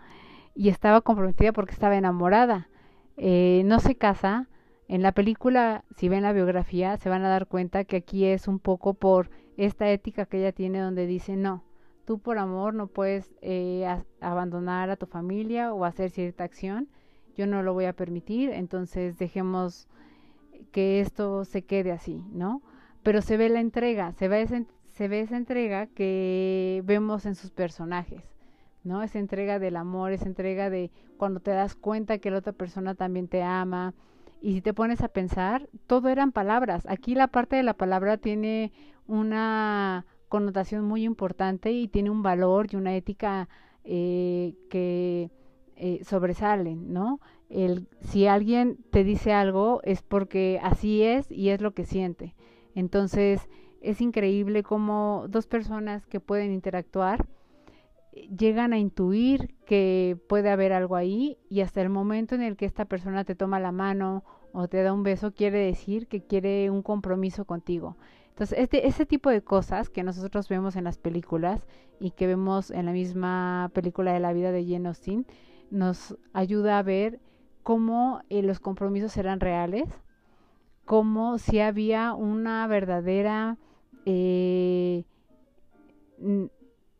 [0.55, 2.69] Y estaba comprometida porque estaba enamorada.
[3.17, 4.47] Eh, no se casa.
[4.87, 8.47] En la película, si ven la biografía, se van a dar cuenta que aquí es
[8.47, 11.61] un poco por esta ética que ella tiene donde dice, no,
[12.05, 13.85] tú por amor no puedes eh,
[14.21, 16.87] abandonar a tu familia o hacer cierta acción.
[17.35, 19.89] Yo no lo voy a permitir, entonces dejemos
[20.71, 22.61] que esto se quede así, ¿no?
[23.03, 24.63] Pero se ve la entrega, se ve esa,
[24.95, 28.23] se ve esa entrega que vemos en sus personajes,
[28.83, 29.03] ¿no?
[29.03, 32.95] Esa entrega del amor, esa entrega de cuando te das cuenta que la otra persona
[32.95, 33.93] también te ama.
[34.41, 36.85] Y si te pones a pensar, todo eran palabras.
[36.87, 38.71] Aquí la parte de la palabra tiene
[39.05, 43.49] una connotación muy importante y tiene un valor y una ética
[43.83, 45.29] eh, que
[45.75, 47.19] eh, sobresalen, ¿no?
[47.49, 52.33] El, si alguien te dice algo es porque así es y es lo que siente.
[52.75, 53.47] Entonces,
[53.85, 57.25] es increíble cómo dos personas que pueden interactuar
[58.11, 62.57] eh, llegan a intuir que puede haber algo ahí y hasta el momento en el
[62.57, 66.21] que esta persona te toma la mano o te da un beso quiere decir que
[66.21, 67.97] quiere un compromiso contigo.
[68.29, 71.65] Entonces, este, ese tipo de cosas que nosotros vemos en las películas
[72.01, 75.25] y que vemos en la misma película de la vida de Jane Austen,
[75.71, 77.21] nos ayuda a ver
[77.63, 79.89] cómo eh, los compromisos eran reales,
[80.83, 83.57] cómo si había una verdadera
[84.05, 85.03] eh,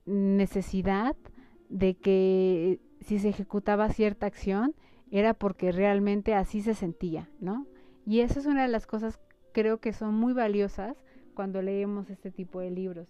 [0.06, 1.16] necesidad
[1.70, 4.76] de que si se ejecutaba cierta acción
[5.12, 7.68] era porque realmente así se sentía, ¿no?
[8.06, 9.20] Y esa es una de las cosas
[9.52, 10.98] creo que son muy valiosas
[11.34, 13.08] cuando leemos este tipo de libros.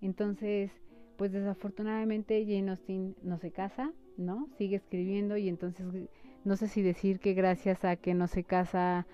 [0.00, 0.70] Entonces,
[1.16, 4.48] pues desafortunadamente Jane Austen no se casa, ¿no?
[4.56, 5.86] Sigue escribiendo y entonces
[6.44, 9.06] no sé si decir que gracias a que no se casa,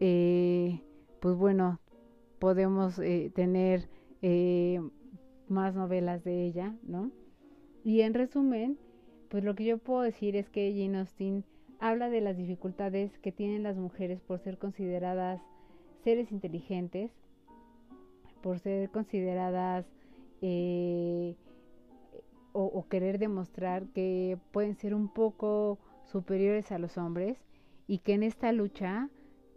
[0.00, 0.80] eh,
[1.20, 1.78] pues bueno,
[2.40, 3.88] podemos eh, tener
[4.22, 4.80] eh,
[5.46, 7.12] más novelas de ella, ¿no?
[7.84, 8.78] Y en resumen,
[9.28, 11.44] pues lo que yo puedo decir es que Jane Austen
[11.78, 15.40] habla de las dificultades que tienen las mujeres por ser consideradas
[16.02, 17.10] seres inteligentes,
[18.42, 19.86] por ser consideradas
[20.40, 21.36] eh,
[22.52, 25.78] o, querer demostrar que pueden ser un poco
[26.10, 27.38] superiores a los hombres
[27.86, 29.08] y que en esta lucha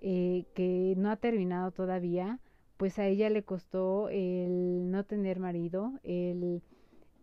[0.02, 2.40] que no ha terminado todavía,
[2.78, 6.62] pues a ella le costó el no tener marido, el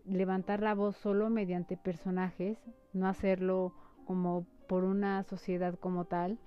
[0.04, 2.58] levantar la voz solo mediante personajes,
[2.92, 3.74] no hacerlo
[4.06, 6.38] como por una sociedad como tal.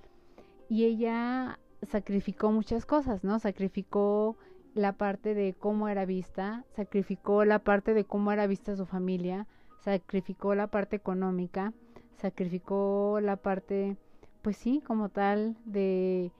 [0.69, 3.39] Y ella sacrificó muchas cosas, ¿no?
[3.39, 4.37] Sacrificó
[4.73, 9.47] la parte de cómo era vista, sacrificó la parte de cómo era vista su familia,
[9.81, 11.73] sacrificó la parte económica,
[12.15, 13.97] sacrificó la parte,
[14.41, 16.31] pues sí, como tal, de,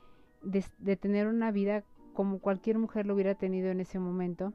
[0.42, 1.84] de, de tener una vida
[2.14, 4.54] como cualquier mujer lo hubiera tenido en ese momento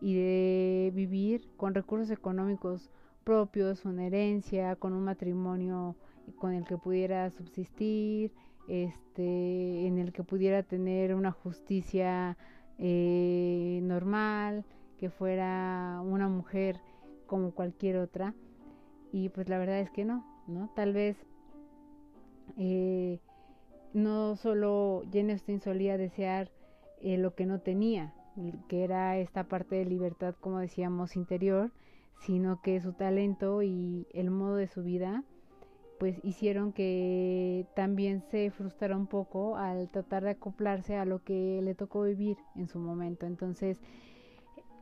[0.00, 2.90] y de vivir con recursos económicos
[3.24, 5.96] propios, una herencia, con un matrimonio
[6.36, 8.32] con el que pudiera subsistir,
[8.68, 12.36] este, en el que pudiera tener una justicia
[12.78, 14.64] eh, normal,
[14.98, 16.80] que fuera una mujer
[17.26, 18.34] como cualquier otra.
[19.12, 20.70] Y pues la verdad es que no, ¿no?
[20.74, 21.16] Tal vez
[22.56, 23.20] eh,
[23.94, 26.50] no solo Jane Austen solía desear
[27.02, 28.12] eh, lo que no tenía,
[28.68, 31.72] que era esta parte de libertad, como decíamos, interior,
[32.20, 35.24] sino que su talento y el modo de su vida
[35.98, 41.60] pues hicieron que también se frustrara un poco al tratar de acoplarse a lo que
[41.62, 43.26] le tocó vivir en su momento.
[43.26, 43.80] Entonces,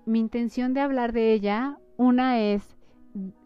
[0.05, 2.77] mi intención de hablar de ella, una es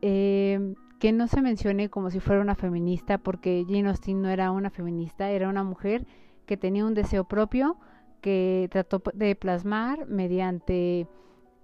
[0.02, 4.50] eh, que no se mencione como si fuera una feminista, porque Jane Austen no era
[4.50, 6.06] una feminista, era una mujer
[6.46, 7.76] que tenía un deseo propio
[8.20, 11.06] que trató de plasmar mediante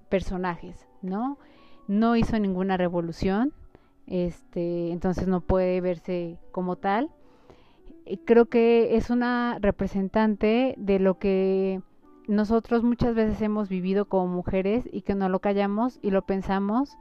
[0.09, 1.39] personajes, ¿no?
[1.89, 3.53] No hizo ninguna revolución,
[4.07, 7.11] este, entonces no puede verse como tal.
[8.25, 11.81] Creo que es una representante de lo que
[12.29, 16.97] nosotros muchas veces hemos vivido como mujeres y que no lo callamos y lo pensamos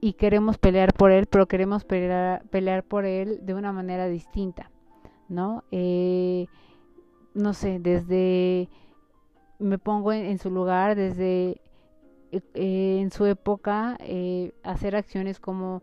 [0.00, 4.70] y queremos pelear por él, pero queremos pelear, por él de una manera distinta,
[5.28, 5.62] ¿no?
[5.70, 6.46] Eh,
[7.34, 8.68] no sé, desde,
[9.58, 11.60] me pongo en, su lugar, desde
[12.32, 15.82] eh, en su época, eh, hacer acciones como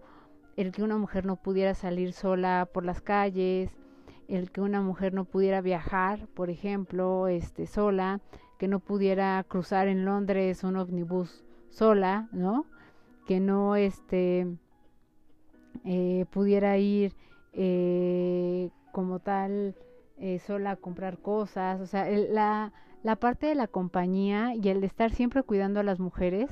[0.55, 3.71] el que una mujer no pudiera salir sola por las calles,
[4.27, 8.19] el que una mujer no pudiera viajar, por ejemplo, este sola,
[8.57, 12.65] que no pudiera cruzar en Londres un ómnibus sola, ¿no?
[13.25, 14.47] Que no este
[15.85, 17.13] eh, pudiera ir
[17.53, 19.75] eh, como tal
[20.17, 24.81] eh, sola a comprar cosas, o sea, la, la parte de la compañía y el
[24.81, 26.49] de estar siempre cuidando a las mujeres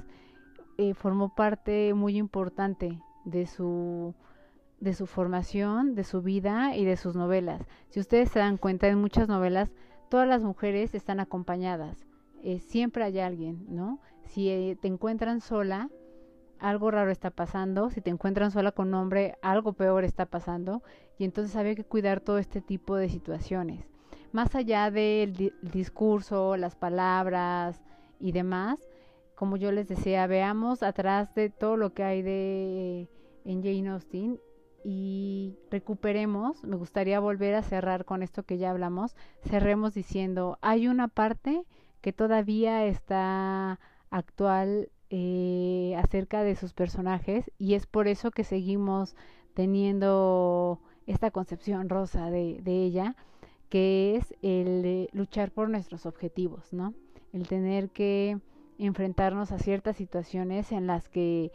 [0.95, 4.13] formó parte muy importante de su
[4.79, 7.61] de su formación, de su vida y de sus novelas.
[7.89, 9.71] Si ustedes se dan cuenta, en muchas novelas
[10.09, 12.05] todas las mujeres están acompañadas.
[12.43, 13.99] Eh, siempre hay alguien, ¿no?
[14.23, 15.89] Si eh, te encuentran sola,
[16.65, 17.91] algo raro está pasando.
[17.91, 20.81] Si te encuentran sola con hombre, algo peor está pasando.
[21.19, 23.85] Y entonces había que cuidar todo este tipo de situaciones.
[24.31, 27.83] Más allá del discurso, las palabras
[28.19, 28.79] y demás,
[29.35, 33.09] como yo les decía, veamos atrás de todo lo que hay de
[33.45, 34.39] en Jane Austen
[34.83, 40.87] y recuperemos, me gustaría volver a cerrar con esto que ya hablamos, cerremos diciendo, hay
[40.87, 41.63] una parte
[42.01, 49.15] que todavía está actual eh, acerca de sus personajes y es por eso que seguimos
[49.53, 53.15] teniendo esta concepción rosa de, ella,
[53.69, 56.93] que es el luchar por nuestros objetivos, ¿no?
[57.33, 58.39] El tener que
[58.79, 61.51] enfrentarnos a ciertas situaciones en las que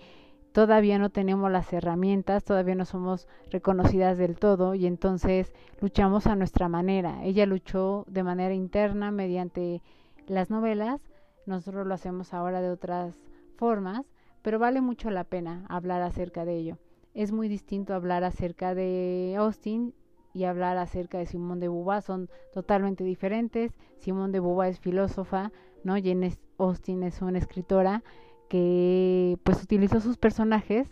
[0.53, 6.37] todavía no tenemos las herramientas, todavía no somos reconocidas del todo y entonces luchamos a
[6.37, 7.25] nuestra manera.
[7.25, 9.83] Ella luchó de manera interna mediante
[10.27, 11.03] las novelas,
[11.47, 13.30] nosotros lo hacemos ahora de otras
[13.61, 14.07] formas,
[14.41, 16.79] pero vale mucho la pena hablar acerca de ello.
[17.13, 19.93] Es muy distinto hablar acerca de Austin
[20.33, 23.77] y hablar acerca de Simón de Beauvoir, son totalmente diferentes.
[23.99, 25.53] Simón de Beauvoir es filósofa,
[25.85, 25.93] ¿no?
[25.95, 28.03] Jane Austen es una escritora
[28.49, 30.89] que pues utilizó sus personajes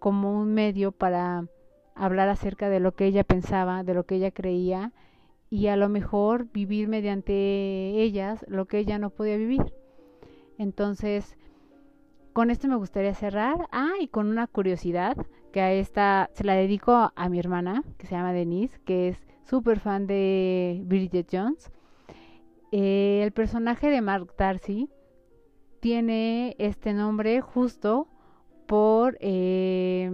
[0.00, 1.46] como un medio para
[1.94, 4.92] hablar acerca de lo que ella pensaba, de lo que ella creía
[5.48, 7.32] y a lo mejor vivir mediante
[8.02, 9.62] ellas lo que ella no podía vivir.
[10.58, 11.36] Entonces,
[12.34, 13.68] con esto me gustaría cerrar.
[13.72, 15.16] Ah, y con una curiosidad,
[15.52, 19.26] que a esta se la dedico a mi hermana, que se llama Denise, que es
[19.44, 21.70] súper fan de Bridget Jones.
[22.72, 24.90] Eh, el personaje de Mark Darcy
[25.78, 28.08] tiene este nombre justo
[28.66, 30.10] por eh,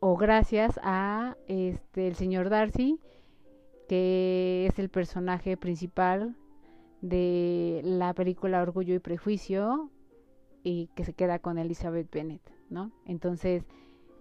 [0.00, 2.98] o gracias a este el señor Darcy
[3.88, 6.34] que es el personaje principal
[7.02, 9.90] de la película Orgullo y Prejuicio
[10.64, 12.90] y que se queda con Elizabeth Bennet, ¿no?
[13.04, 13.64] Entonces,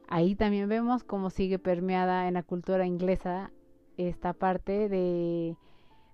[0.07, 3.51] ahí también vemos cómo sigue permeada en la cultura inglesa
[3.97, 5.55] esta parte de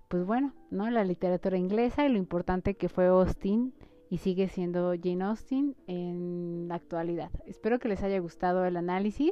[0.09, 0.89] pues bueno, ¿no?
[0.89, 3.73] La literatura inglesa y lo importante que fue Austen
[4.09, 7.29] y sigue siendo Jane Austen en la actualidad.
[7.45, 9.31] Espero que les haya gustado el análisis.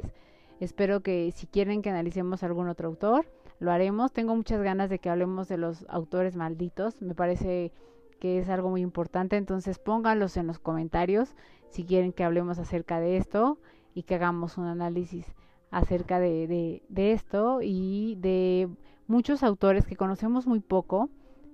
[0.60, 3.26] Espero que si quieren que analicemos algún otro autor,
[3.58, 4.12] lo haremos.
[4.12, 7.02] Tengo muchas ganas de que hablemos de los autores malditos.
[7.02, 7.72] Me parece
[8.18, 9.36] que es algo muy importante.
[9.36, 11.34] Entonces pónganlos en los comentarios
[11.70, 13.58] si quieren que hablemos acerca de esto
[13.94, 15.26] y que hagamos un análisis
[15.70, 18.68] acerca de, de, esto y de
[19.06, 21.10] muchos autores que conocemos muy poco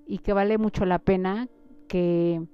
[0.07, 1.49] y que vale mucho la pena
[1.89, 2.47] que,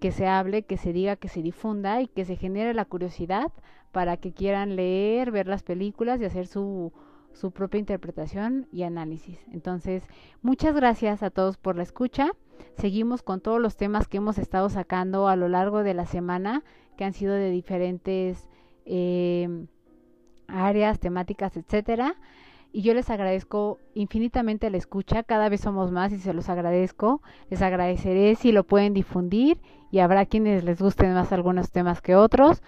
[0.00, 3.52] que se hable, que se diga, que se difunda y que se genere la curiosidad
[3.92, 6.92] para que quieran leer, ver las películas y hacer su,
[7.32, 9.38] su propia interpretación y análisis.
[9.52, 10.02] Entonces,
[10.42, 12.30] muchas gracias a todos por la escucha.
[12.76, 16.62] Seguimos con todos los temas que hemos estado sacando a lo largo de la semana,
[16.96, 18.48] que han sido de diferentes
[18.84, 19.66] eh,
[20.48, 22.16] áreas, temáticas, etcétera.
[22.72, 27.22] Y yo les agradezco infinitamente la escucha, cada vez somos más y se los agradezco.
[27.48, 32.16] Les agradeceré si lo pueden difundir y habrá quienes les gusten más algunos temas que
[32.16, 32.62] otros.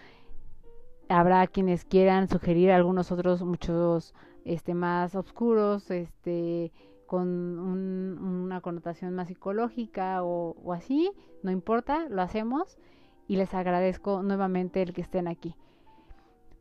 [1.11, 4.15] Habrá quienes quieran sugerir algunos otros muchos
[4.45, 6.73] este más oscuros, este
[7.09, 7.29] con
[7.59, 11.11] una connotación más psicológica o, o así,
[11.43, 12.79] no importa, lo hacemos
[13.27, 15.57] y les agradezco nuevamente el que estén aquí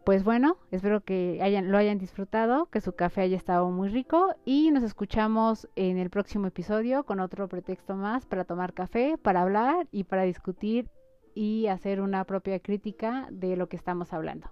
[0.07, 4.33] pues bueno, espero que hayan, lo hayan disfrutado, que su café haya estado muy rico
[4.45, 9.41] y nos escuchamos en el próximo episodio con otro pretexto más para tomar café, para
[9.41, 10.89] hablar y para discutir
[11.35, 14.49] y hacer una propia crítica de lo que estamos hablando.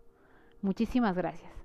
[0.61, 1.64] Muchísimas gracias.